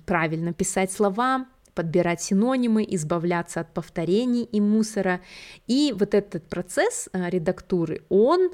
правильно 0.06 0.54
писать 0.54 0.92
слова, 0.92 1.46
подбирать 1.76 2.22
синонимы, 2.22 2.86
избавляться 2.90 3.62
от 3.62 3.74
повторений 3.74 4.44
и 4.44 4.60
мусора. 4.60 5.22
И 5.68 5.94
вот 5.96 6.16
этот 6.16 6.50
процесс 6.50 7.08
а, 7.14 7.30
редактуры, 7.30 8.02
он 8.10 8.50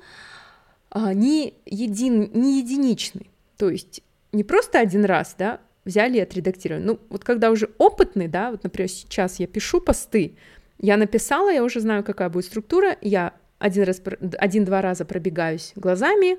а, 0.89 1.13
не, 1.13 1.53
един, 1.65 2.31
не 2.33 2.59
единичный. 2.59 3.31
То 3.57 3.69
есть 3.69 4.03
не 4.33 4.43
просто 4.43 4.79
один 4.79 5.05
раз, 5.05 5.35
да, 5.37 5.61
взяли 5.85 6.17
и 6.17 6.21
отредактировали. 6.21 6.83
Ну, 6.83 6.99
вот 7.09 7.23
когда 7.23 7.51
уже 7.51 7.69
опытный, 7.77 8.27
да, 8.27 8.51
вот, 8.51 8.63
например, 8.63 8.89
сейчас 8.89 9.39
я 9.39 9.47
пишу 9.47 9.79
посты, 9.79 10.35
я 10.79 10.97
написала, 10.97 11.51
я 11.51 11.63
уже 11.63 11.79
знаю, 11.79 12.03
какая 12.03 12.29
будет 12.29 12.45
структура, 12.45 12.97
я 13.01 13.33
один 13.59 13.83
раз, 13.83 14.01
один-два 14.37 14.81
раза 14.81 15.05
пробегаюсь 15.05 15.71
глазами, 15.75 16.37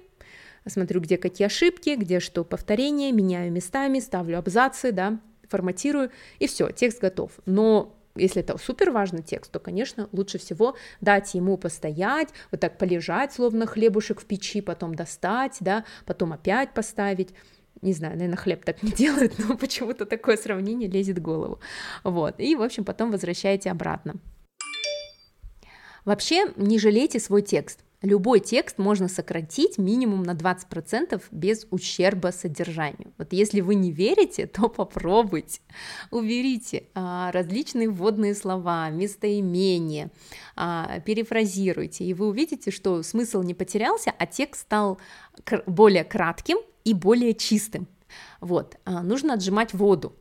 смотрю, 0.67 1.01
где 1.01 1.17
какие 1.17 1.47
ошибки, 1.47 1.95
где 1.97 2.21
что 2.21 2.45
повторение, 2.45 3.13
меняю 3.13 3.53
местами, 3.53 4.01
ставлю 4.01 4.39
абзацы, 4.39 4.93
да, 4.93 5.19
форматирую, 5.49 6.11
и 6.39 6.47
все, 6.47 6.71
текст 6.71 7.01
готов. 7.01 7.33
Но 7.47 7.97
если 8.17 8.43
это 8.43 8.57
супер 8.59 8.91
важный 8.91 9.23
текст, 9.23 9.51
то, 9.51 9.59
конечно, 9.59 10.09
лучше 10.13 10.39
всего 10.39 10.77
дать 11.01 11.35
ему 11.35 11.57
постоять, 11.57 12.29
вот 12.51 12.61
так 12.61 12.79
полежать, 12.79 13.33
словно 13.33 13.67
хлебушек 13.67 14.21
в 14.21 14.25
печи, 14.25 14.61
потом 14.61 14.95
достать, 14.95 15.57
да, 15.61 15.85
потом 16.07 16.33
опять 16.33 16.75
поставить. 16.75 17.35
Не 17.83 17.93
знаю, 17.93 18.15
наверное, 18.15 18.37
хлеб 18.37 18.65
так 18.65 18.83
не 18.83 18.91
делают, 18.97 19.39
но 19.39 19.57
почему-то 19.57 20.07
такое 20.07 20.37
сравнение 20.37 20.89
лезет 20.89 21.19
в 21.19 21.23
голову. 21.23 21.61
Вот, 22.03 22.39
и, 22.39 22.57
в 22.57 22.63
общем, 22.63 22.85
потом 22.85 23.11
возвращаете 23.11 23.71
обратно. 23.71 24.15
Вообще, 26.05 26.53
не 26.57 26.79
жалейте 26.79 27.19
свой 27.19 27.43
текст. 27.43 27.81
Любой 28.05 28.41
текст 28.41 28.77
можно 28.77 29.09
сократить 29.09 29.79
минимум 29.79 30.25
на 30.25 30.33
20% 30.33 31.23
без 31.31 31.67
ущерба 31.71 32.33
содержанию. 32.33 33.15
Вот 33.17 33.33
если 33.33 33.63
вы 33.63 33.77
не 33.77 33.91
верите, 33.91 34.47
то 34.53 34.69
попробуйте. 34.69 35.63
Уберите 36.11 36.85
а, 36.95 37.33
различные 37.33 37.89
вводные 37.89 38.35
слова, 38.35 38.91
местоимения, 38.91 40.11
а, 40.55 41.01
перефразируйте, 41.01 42.05
и 42.05 42.13
вы 42.13 42.29
увидите, 42.29 42.71
что 42.71 43.03
смысл 43.03 43.43
не 43.43 43.55
потерялся, 43.55 44.13
а 44.19 44.27
текст 44.27 44.61
стал 44.61 44.99
более 45.67 46.05
кратким 46.05 46.59
и 46.85 46.95
более 46.95 47.35
чистым. 47.35 47.89
Вот, 48.41 48.77
а, 48.85 49.03
нужно 49.03 49.35
отжимать 49.35 49.75
воду, 49.75 50.15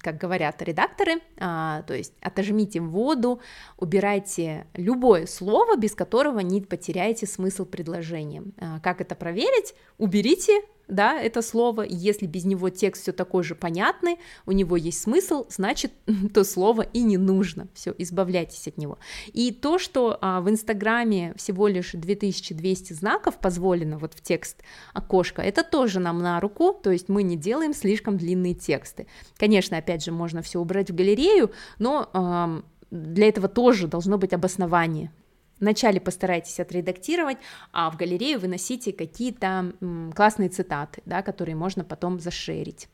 как 0.00 0.18
говорят 0.18 0.60
редакторы, 0.62 1.20
а, 1.38 1.82
то 1.82 1.94
есть 1.94 2.12
отожмите 2.20 2.80
воду, 2.80 3.40
убирайте 3.78 4.66
любое 4.74 5.26
слово, 5.26 5.76
без 5.76 5.94
которого 5.94 6.40
не 6.40 6.60
потеряете 6.60 7.26
смысл 7.26 7.64
предложения. 7.64 8.42
А, 8.58 8.80
как 8.80 9.00
это 9.00 9.14
проверить? 9.14 9.74
Уберите 9.96 10.60
да, 10.88 11.20
это 11.20 11.42
слово, 11.42 11.82
если 11.82 12.26
без 12.26 12.44
него 12.44 12.70
текст 12.70 13.02
все 13.02 13.12
такой 13.12 13.44
же 13.44 13.54
понятный, 13.54 14.18
у 14.46 14.52
него 14.52 14.76
есть 14.76 15.02
смысл, 15.02 15.46
значит, 15.48 15.92
то 16.34 16.44
слово 16.44 16.82
и 16.82 17.02
не 17.02 17.18
нужно, 17.18 17.68
все, 17.74 17.94
избавляйтесь 17.98 18.66
от 18.66 18.78
него. 18.78 18.98
И 19.32 19.52
то, 19.52 19.78
что 19.78 20.18
а, 20.20 20.40
в 20.40 20.48
Инстаграме 20.48 21.34
всего 21.36 21.68
лишь 21.68 21.92
2200 21.92 22.94
знаков 22.94 23.38
позволено 23.38 23.98
вот 23.98 24.14
в 24.14 24.20
текст 24.22 24.62
окошко, 24.94 25.42
это 25.42 25.62
тоже 25.62 26.00
нам 26.00 26.18
на 26.18 26.40
руку, 26.40 26.72
то 26.72 26.90
есть 26.90 27.08
мы 27.08 27.22
не 27.22 27.36
делаем 27.36 27.74
слишком 27.74 28.16
длинные 28.16 28.54
тексты. 28.54 29.06
Конечно, 29.36 29.76
опять 29.76 30.04
же, 30.04 30.10
можно 30.10 30.42
все 30.42 30.58
убрать 30.58 30.90
в 30.90 30.94
галерею, 30.94 31.52
но 31.78 32.08
а, 32.12 32.62
для 32.90 33.28
этого 33.28 33.48
тоже 33.48 33.86
должно 33.88 34.16
быть 34.16 34.32
обоснование, 34.32 35.12
Вначале 35.60 36.00
постарайтесь 36.00 36.60
отредактировать, 36.60 37.38
а 37.72 37.90
в 37.90 37.96
галерею 37.96 38.38
выносите 38.38 38.92
какие-то 38.92 39.72
классные 40.14 40.48
цитаты, 40.48 41.02
да, 41.04 41.22
которые 41.22 41.56
можно 41.56 41.84
потом 41.84 42.20
зашерить. 42.20 42.88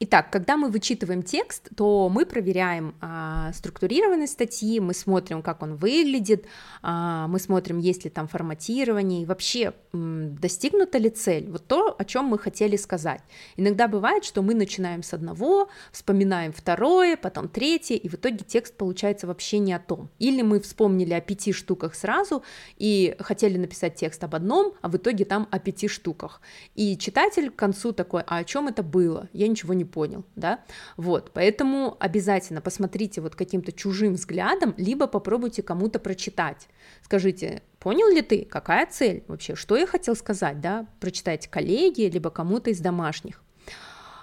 Итак, 0.00 0.30
когда 0.30 0.56
мы 0.56 0.70
вычитываем 0.70 1.24
текст, 1.24 1.70
то 1.76 2.08
мы 2.08 2.24
проверяем 2.24 2.94
а, 3.00 3.52
структурированность 3.52 4.34
статьи, 4.34 4.78
мы 4.78 4.94
смотрим, 4.94 5.42
как 5.42 5.60
он 5.60 5.74
выглядит, 5.74 6.46
а, 6.82 7.26
мы 7.26 7.40
смотрим, 7.40 7.78
есть 7.78 8.04
ли 8.04 8.10
там 8.10 8.28
форматирование, 8.28 9.22
и 9.22 9.26
вообще 9.26 9.72
м, 9.92 10.36
достигнута 10.36 10.98
ли 10.98 11.10
цель, 11.10 11.50
вот 11.50 11.66
то, 11.66 11.96
о 11.98 12.04
чем 12.04 12.26
мы 12.26 12.38
хотели 12.38 12.76
сказать. 12.76 13.22
Иногда 13.56 13.88
бывает, 13.88 14.24
что 14.24 14.40
мы 14.40 14.54
начинаем 14.54 15.02
с 15.02 15.12
одного, 15.14 15.68
вспоминаем 15.90 16.52
второе, 16.52 17.16
потом 17.16 17.48
третье, 17.48 17.96
и 17.96 18.08
в 18.08 18.14
итоге 18.14 18.44
текст 18.46 18.76
получается 18.76 19.26
вообще 19.26 19.58
не 19.58 19.72
о 19.72 19.80
том. 19.80 20.10
Или 20.20 20.42
мы 20.42 20.60
вспомнили 20.60 21.12
о 21.12 21.20
пяти 21.20 21.52
штуках 21.52 21.96
сразу 21.96 22.44
и 22.76 23.16
хотели 23.18 23.58
написать 23.58 23.96
текст 23.96 24.22
об 24.22 24.36
одном, 24.36 24.74
а 24.80 24.88
в 24.88 24.96
итоге 24.96 25.24
там 25.24 25.48
о 25.50 25.58
пяти 25.58 25.88
штуках. 25.88 26.40
И 26.76 26.96
читатель 26.96 27.50
к 27.50 27.56
концу 27.56 27.90
такой, 27.90 28.22
а 28.28 28.36
о 28.36 28.44
чем 28.44 28.68
это 28.68 28.84
было? 28.84 29.28
Я 29.32 29.48
ничего 29.48 29.74
не 29.74 29.87
понял, 29.88 30.24
да, 30.36 30.60
вот, 30.96 31.32
поэтому 31.34 31.96
обязательно 31.98 32.60
посмотрите 32.60 33.20
вот 33.20 33.34
каким-то 33.34 33.72
чужим 33.72 34.14
взглядом, 34.14 34.74
либо 34.76 35.06
попробуйте 35.06 35.62
кому-то 35.62 35.98
прочитать, 35.98 36.68
скажите, 37.02 37.62
понял 37.80 38.08
ли 38.08 38.22
ты, 38.22 38.44
какая 38.44 38.86
цель 38.86 39.24
вообще, 39.26 39.56
что 39.56 39.76
я 39.76 39.86
хотел 39.86 40.14
сказать, 40.14 40.60
да, 40.60 40.86
прочитайте 41.00 41.48
коллеги, 41.48 42.02
либо 42.02 42.30
кому-то 42.30 42.70
из 42.70 42.80
домашних, 42.80 43.42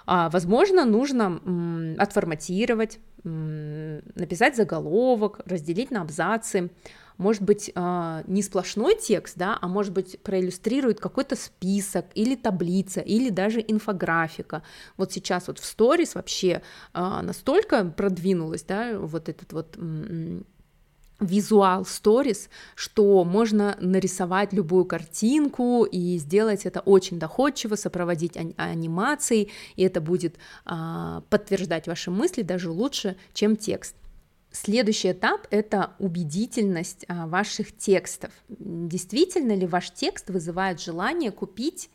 а, 0.06 0.30
возможно, 0.30 0.84
нужно 0.84 1.40
м, 1.44 1.96
отформатировать, 1.98 2.98
написать 3.26 4.56
заголовок, 4.56 5.40
разделить 5.46 5.90
на 5.90 6.02
абзацы, 6.02 6.70
может 7.18 7.42
быть, 7.42 7.72
а, 7.74 8.22
не 8.26 8.42
сплошной 8.42 8.96
текст, 8.96 9.36
да, 9.38 9.58
а 9.60 9.68
может 9.68 9.92
быть, 9.92 10.20
проиллюстрирует 10.22 11.00
какой-то 11.00 11.34
список 11.34 12.06
или 12.14 12.36
таблица, 12.36 13.00
или 13.00 13.30
даже 13.30 13.64
инфографика. 13.66 14.62
Вот 14.96 15.12
сейчас 15.12 15.48
вот 15.48 15.58
в 15.58 15.64
сторис 15.64 16.14
вообще 16.14 16.62
а, 16.92 17.22
настолько 17.22 17.84
продвинулась, 17.84 18.62
да, 18.64 18.98
вот 18.98 19.28
этот 19.28 19.52
вот 19.52 19.76
визуал 21.20 21.84
сторис, 21.84 22.50
что 22.74 23.24
можно 23.24 23.76
нарисовать 23.80 24.52
любую 24.52 24.84
картинку 24.84 25.84
и 25.84 26.18
сделать 26.18 26.66
это 26.66 26.80
очень 26.80 27.18
доходчиво, 27.18 27.74
сопроводить 27.74 28.36
анимацией, 28.56 29.50
и 29.76 29.82
это 29.82 30.00
будет 30.00 30.36
а, 30.64 31.22
подтверждать 31.30 31.86
ваши 31.86 32.10
мысли 32.10 32.42
даже 32.42 32.70
лучше, 32.70 33.16
чем 33.32 33.56
текст. 33.56 33.94
Следующий 34.52 35.12
этап– 35.12 35.46
это 35.50 35.92
убедительность 35.98 37.04
а, 37.08 37.26
ваших 37.26 37.76
текстов. 37.76 38.32
Действительно 38.48 39.52
ли 39.54 39.66
ваш 39.66 39.90
текст 39.90 40.30
вызывает 40.30 40.80
желание 40.80 41.30
купить 41.30 41.90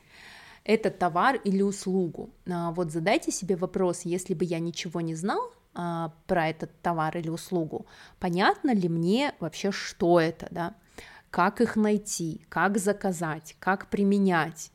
этот 0.64 0.98
товар 0.98 1.36
или 1.36 1.62
услугу? 1.62 2.30
А, 2.48 2.72
вот 2.72 2.90
задайте 2.90 3.30
себе 3.30 3.56
вопрос, 3.56 4.02
если 4.04 4.34
бы 4.34 4.44
я 4.44 4.58
ничего 4.58 5.00
не 5.00 5.14
знал 5.14 5.52
а, 5.74 6.12
про 6.26 6.48
этот 6.48 6.80
товар 6.82 7.16
или 7.16 7.28
услугу, 7.28 7.86
понятно 8.18 8.74
ли 8.74 8.88
мне 8.88 9.34
вообще, 9.40 9.72
что 9.72 10.20
это, 10.20 10.48
да? 10.50 10.74
как 11.30 11.62
их 11.62 11.76
найти, 11.76 12.44
как 12.50 12.76
заказать, 12.76 13.56
как 13.58 13.88
применять. 13.88 14.70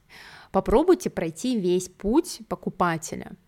Попробуйте 0.52 1.12
пройти 1.12 1.60
весь 1.60 1.88
путь 1.88 2.42
покупателя– 2.50 3.34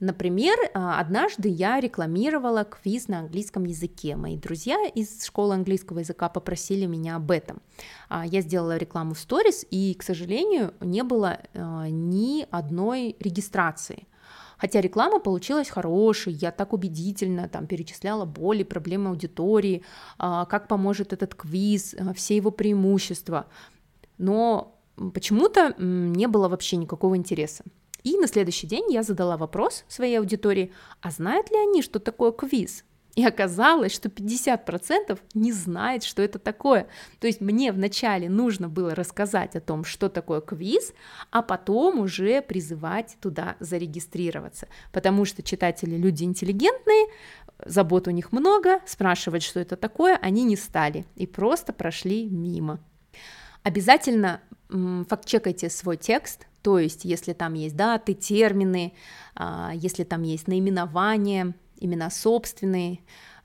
Например, 0.00 0.56
а, 0.74 1.00
однажды 1.00 1.48
я 1.48 1.80
рекламировала 1.80 2.62
квиз 2.64 3.08
на 3.08 3.20
английском 3.20 3.64
языке. 3.64 4.14
Мои 4.14 4.36
друзья 4.36 4.86
из 4.94 5.24
школы 5.24 5.54
английского 5.54 5.98
языка 5.98 6.28
попросили 6.28 6.86
меня 6.86 7.16
об 7.16 7.32
этом. 7.32 7.60
А, 8.08 8.24
я 8.24 8.40
сделала 8.40 8.76
рекламу 8.76 9.14
в 9.14 9.18
сторис, 9.18 9.66
и, 9.70 9.94
к 9.94 10.04
сожалению, 10.04 10.72
не 10.80 11.02
было 11.02 11.40
ни 11.54 12.46
одной 12.50 13.16
регистрации. 13.18 14.06
Хотя 14.58 14.80
реклама 14.80 15.20
получилась 15.20 15.70
хорошей, 15.70 16.32
я 16.32 16.50
так 16.50 16.72
убедительно 16.72 17.48
там 17.48 17.66
перечисляла 17.66 18.24
боли, 18.24 18.64
проблемы 18.64 19.10
аудитории, 19.10 19.84
как 20.18 20.68
поможет 20.68 21.12
этот 21.12 21.34
квиз, 21.34 21.94
все 22.14 22.36
его 22.36 22.50
преимущества. 22.50 23.46
Но 24.18 24.78
почему-то 25.14 25.74
не 25.78 26.26
было 26.26 26.48
вообще 26.48 26.76
никакого 26.76 27.16
интереса. 27.16 27.64
И 28.02 28.16
на 28.16 28.26
следующий 28.26 28.66
день 28.66 28.92
я 28.92 29.02
задала 29.02 29.36
вопрос 29.36 29.84
своей 29.88 30.18
аудитории, 30.18 30.72
а 31.00 31.10
знают 31.10 31.50
ли 31.50 31.56
они, 31.56 31.82
что 31.82 32.00
такое 32.00 32.32
квиз? 32.32 32.84
И 33.18 33.24
оказалось, 33.24 33.92
что 33.92 34.08
50% 34.08 35.18
не 35.34 35.50
знает, 35.50 36.04
что 36.04 36.22
это 36.22 36.38
такое. 36.38 36.86
То 37.18 37.26
есть 37.26 37.40
мне 37.40 37.72
вначале 37.72 38.28
нужно 38.28 38.68
было 38.68 38.94
рассказать 38.94 39.56
о 39.56 39.60
том, 39.60 39.82
что 39.82 40.08
такое 40.08 40.40
квиз, 40.40 40.92
а 41.32 41.42
потом 41.42 41.98
уже 41.98 42.40
призывать 42.42 43.16
туда 43.20 43.56
зарегистрироваться. 43.58 44.68
Потому 44.92 45.24
что 45.24 45.42
читатели 45.42 45.96
люди 45.96 46.22
интеллигентные, 46.22 47.08
забот 47.66 48.06
у 48.06 48.12
них 48.12 48.30
много, 48.30 48.78
спрашивать, 48.86 49.42
что 49.42 49.58
это 49.58 49.74
такое, 49.74 50.16
они 50.22 50.44
не 50.44 50.54
стали 50.54 51.04
и 51.16 51.26
просто 51.26 51.72
прошли 51.72 52.28
мимо. 52.28 52.78
Обязательно 53.64 54.42
факт-чекайте 54.68 55.70
свой 55.70 55.96
текст, 55.96 56.46
то 56.62 56.78
есть, 56.78 57.04
если 57.04 57.32
там 57.32 57.54
есть 57.54 57.74
даты, 57.74 58.14
термины, 58.14 58.92
а, 59.34 59.72
если 59.74 60.04
там 60.04 60.22
есть 60.22 60.46
наименования, 60.46 61.54
имена 61.80 62.10
собственные, 62.10 63.00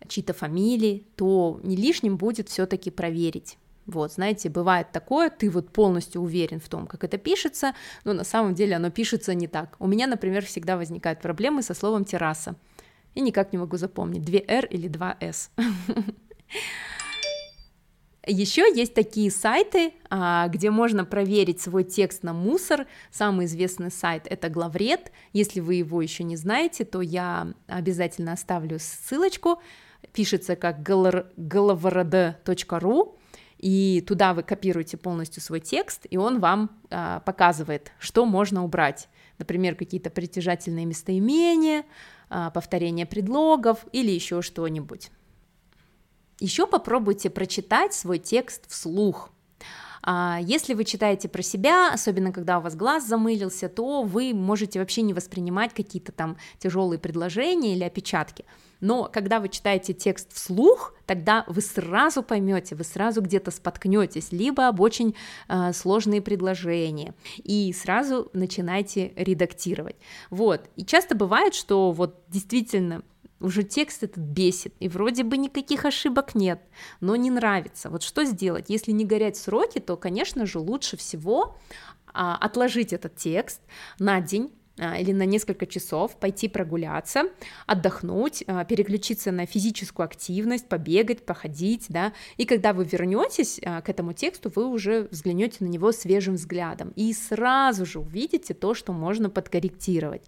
чьи-то 0.08 0.34
фамилии, 0.34 1.06
то 1.16 1.60
не 1.64 1.76
лишним 1.76 2.18
будет 2.18 2.50
все-таки 2.50 2.92
проверить. 2.92 3.58
Вот, 3.86 4.14
знаете, 4.14 4.50
бывает 4.50 4.92
такое, 4.92 5.30
ты 5.30 5.50
вот 5.50 5.70
полностью 5.70 6.22
уверен 6.22 6.60
в 6.60 6.70
том, 6.70 6.88
как 6.88 7.04
это 7.04 7.18
пишется, 7.18 7.74
но 8.06 8.14
на 8.14 8.24
самом 8.24 8.56
деле 8.56 8.76
оно 8.78 8.92
пишется 8.92 9.34
не 9.34 9.48
так. 9.48 9.76
У 9.80 9.88
меня, 9.88 10.08
например, 10.08 10.46
всегда 10.46 10.78
возникают 10.78 11.20
проблемы 11.22 11.62
со 11.62 11.74
словом 11.74 12.06
терраса. 12.06 12.56
И 13.14 13.22
никак 13.22 13.52
не 13.52 13.60
могу 13.60 13.78
запомнить, 13.78 14.24
2 14.24 14.40
R 14.48 14.66
или 14.68 14.88
2 14.88 15.18
S. 15.20 15.52
Еще 18.26 18.74
есть 18.74 18.94
такие 18.94 19.30
сайты, 19.30 19.94
а, 20.10 20.48
где 20.48 20.72
можно 20.72 21.04
проверить 21.04 21.60
свой 21.60 21.84
текст 21.84 22.24
на 22.24 22.32
мусор. 22.32 22.88
Самый 23.12 23.48
известный 23.48 23.92
сайт 23.92 24.28
это 24.30 24.48
Главред. 24.48 25.12
Если 25.34 25.60
вы 25.60 25.76
его 25.76 26.02
еще 26.02 26.24
не 26.24 26.38
знаете, 26.38 26.86
то 26.86 27.02
я 27.02 27.50
обязательно 27.68 28.32
оставлю 28.32 28.80
ссылочку. 28.80 29.62
Пишется 30.14 30.56
как 30.56 30.80
glavrd.ru. 30.80 31.36
и 33.58 34.04
туда 34.08 34.34
вы 34.34 34.44
копируете 34.44 34.96
полностью 34.96 35.42
свой 35.42 35.60
текст, 35.60 36.06
и 36.10 36.16
он 36.16 36.40
вам 36.40 36.70
а, 36.90 37.20
показывает, 37.22 37.92
что 38.00 38.26
можно 38.26 38.64
убрать. 38.64 39.10
Например, 39.38 39.76
какие-то 39.76 40.10
притяжательные 40.10 40.86
местоимения, 40.86 41.84
а, 42.30 42.52
повторение 42.52 43.06
предлогов 43.06 43.86
или 43.92 44.12
еще 44.12 44.42
что-нибудь. 44.42 45.12
Еще 46.40 46.68
попробуйте 46.68 47.30
прочитать 47.30 47.94
свой 47.94 48.20
текст 48.20 48.70
вслух. 48.70 49.30
А, 50.06 50.40
если 50.42 50.74
вы 50.74 50.84
читаете 50.84 51.30
про 51.30 51.42
себя, 51.42 51.92
особенно 51.94 52.34
когда 52.34 52.60
у 52.60 52.62
вас 52.62 52.76
глаз 52.76 53.08
замылился, 53.08 53.70
то 53.70 54.04
вы 54.04 54.34
можете 54.34 54.80
вообще 54.80 55.02
не 55.02 55.14
воспринимать 55.14 55.74
какие-то 55.74 56.12
там 56.12 56.38
тяжелые 56.60 57.00
предложения 57.00 57.74
или 57.74 57.84
опечатки. 57.84 58.44
Но 58.82 59.10
когда 59.12 59.40
вы 59.40 59.48
читаете 59.48 59.94
текст 59.94 60.34
вслух, 60.34 60.94
тогда 61.06 61.46
вы 61.48 61.62
сразу 61.62 62.22
поймете, 62.22 62.76
вы 62.76 62.84
сразу 62.84 63.22
где-то 63.22 63.50
споткнетесь, 63.50 64.34
либо 64.34 64.68
об 64.68 64.82
очень 64.82 65.16
э, 65.48 65.72
сложные 65.72 66.22
предложения, 66.22 67.14
и 67.38 67.72
сразу 67.72 68.30
начинаете 68.34 69.14
редактировать. 69.16 69.96
Вот. 70.30 70.70
И 70.76 70.84
часто 70.84 71.16
бывает, 71.16 71.56
что 71.56 71.94
вот 71.94 72.24
действительно 72.28 73.04
уже 73.44 73.64
текст 73.64 74.04
этот 74.04 74.24
бесит, 74.24 74.74
и 74.80 74.88
вроде 74.88 75.24
бы 75.24 75.38
никаких 75.38 75.86
ошибок 75.86 76.34
нет, 76.34 76.62
но 77.02 77.16
не 77.16 77.30
нравится. 77.30 77.90
Вот 77.90 78.02
что 78.02 78.24
сделать? 78.24 78.66
Если 78.70 78.92
не 78.92 79.06
горять 79.06 79.38
сроки, 79.38 79.80
то, 79.80 79.98
конечно 79.98 80.46
же, 80.46 80.60
лучше 80.60 80.98
всего 80.98 81.58
а, 82.14 82.38
отложить 82.38 82.94
этот 82.94 83.16
текст 83.16 83.62
на 84.00 84.22
день, 84.22 84.52
а, 84.80 84.98
или 84.98 85.12
на 85.12 85.26
несколько 85.26 85.68
часов 85.68 86.16
пойти 86.18 86.48
прогуляться, 86.48 87.24
отдохнуть, 87.68 88.44
а, 88.48 88.64
переключиться 88.64 89.32
на 89.32 89.46
физическую 89.46 90.06
активность, 90.06 90.68
побегать, 90.68 91.26
походить, 91.26 91.88
да, 91.90 92.14
и 92.38 92.46
когда 92.46 92.74
вы 92.74 92.86
вернетесь 92.86 93.60
к 93.62 93.90
этому 93.90 94.14
тексту, 94.14 94.52
вы 94.56 94.68
уже 94.68 95.10
взглянете 95.12 95.58
на 95.60 95.68
него 95.68 95.92
свежим 95.92 96.36
взглядом 96.36 96.94
и 96.96 97.14
сразу 97.14 97.86
же 97.86 98.00
увидите 98.00 98.54
то, 98.54 98.74
что 98.74 98.94
можно 98.94 99.30
подкорректировать. 99.30 100.24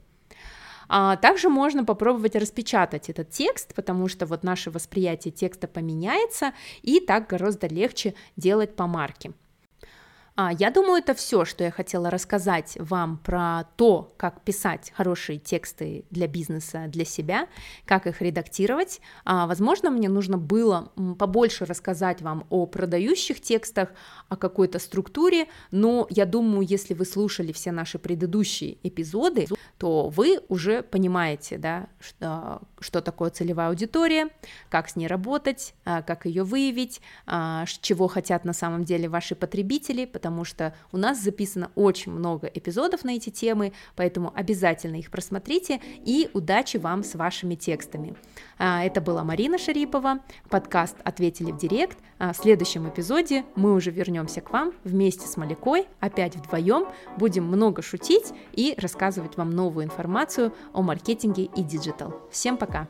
А 0.88 1.15
также 1.17 1.50
можно 1.50 1.84
попробовать 1.84 2.36
распечатать 2.36 3.10
этот 3.10 3.30
текст, 3.30 3.74
потому 3.76 4.08
что 4.08 4.26
вот 4.26 4.43
наше 4.43 4.71
восприятие 4.71 5.32
текста 5.32 5.67
поменяется, 5.67 6.54
и 6.82 7.00
так 7.00 7.28
гораздо 7.28 7.67
легче 7.67 8.15
делать 8.36 8.76
помарки. 8.76 9.34
А, 10.38 10.52
я 10.52 10.69
думаю, 10.69 11.02
это 11.02 11.13
все, 11.13 11.45
что 11.45 11.63
я 11.63 11.71
хотела 11.71 12.10
рассказать 12.10 12.76
вам 12.78 13.17
про 13.17 13.63
то, 13.78 14.13
как 14.17 14.41
писать 14.41 14.91
хорошие 14.93 15.39
тексты 15.39 16.04
для 16.10 16.28
бизнеса, 16.28 16.88
для 16.88 17.06
себя, 17.06 17.48
как 17.86 18.06
их 18.06 18.21
редактировать. 18.21 19.00
А, 19.24 19.48
возможно, 19.48 19.89
мне 19.89 20.10
нужно 20.10 20.38
было 20.38 20.91
побольше 21.17 21.63
рассказать 21.63 22.21
вам 22.21 22.45
о 22.50 22.65
продающих 22.65 23.39
текстах, 23.39 23.93
о 24.28 24.36
какой-то 24.36 24.80
структуре, 24.80 25.48
но 25.71 26.06
я 26.10 26.26
думаю, 26.26 26.67
если 26.67 26.93
вы 26.93 27.06
слушали 27.06 27.54
все 27.54 27.71
наши 27.71 27.98
предыдущие 27.98 28.78
эпизоды, 28.84 29.48
то 29.78 30.10
вы 30.10 30.41
уже 30.50 30.84
понимаете, 30.84 31.58
да, 31.58 31.88
что, 32.02 32.62
что 32.82 33.00
такое 33.00 33.30
целевая 33.30 33.69
аудитория, 33.69 34.28
как 34.69 34.89
с 34.89 34.98
ней 34.98 35.08
работать, 35.08 35.76
а, 35.86 36.02
как 36.02 36.26
ее 36.26 36.43
выявить, 36.43 37.00
чего 37.82 38.08
хотят 38.08 38.43
на 38.43 38.54
самом 38.54 38.84
деле 38.84 39.08
ваши 39.08 39.36
потребители, 39.36 40.06
потому 40.26 40.44
что 40.44 40.74
у 40.92 40.98
нас 40.98 41.22
записано 41.22 41.70
очень 41.76 42.12
много 42.12 42.48
эпизодов 42.48 43.04
на 43.04 43.12
эти 43.12 43.30
темы, 43.30 43.74
поэтому 43.96 44.34
обязательно 44.36 44.96
их 44.96 45.12
просмотрите 45.12 45.80
и 46.04 46.32
удачи 46.34 46.78
вам 46.78 47.04
с 47.04 47.14
вашими 47.14 47.54
текстами. 47.54 48.16
А, 48.58 48.84
это 48.84 49.02
была 49.02 49.24
Марина 49.24 49.60
Шарипова, 49.60 50.22
подкаст 50.50 50.96
«Ответили 51.04 51.52
в 51.52 51.58
директ». 51.60 52.00
А, 52.18 52.34
в 52.34 52.38
следующем 52.38 52.90
эпизоде 52.90 53.46
мы 53.56 53.76
уже 53.76 53.92
вернемся 53.92 54.42
к 54.42 54.50
вам 54.50 54.74
вместе 54.84 55.28
с 55.28 55.38
Малякой, 55.38 55.86
опять 56.00 56.36
вдвоем, 56.36 56.88
будем 57.18 57.44
много 57.44 57.84
шутить 57.84 58.34
и 58.52 58.74
рассказывать 58.80 59.38
вам 59.38 59.52
новую 59.52 59.86
информацию 59.86 60.56
о 60.74 60.82
маркетинге 60.82 61.44
и 61.56 61.62
digital. 61.62 62.15
Всем 62.32 62.58
пока! 62.58 62.88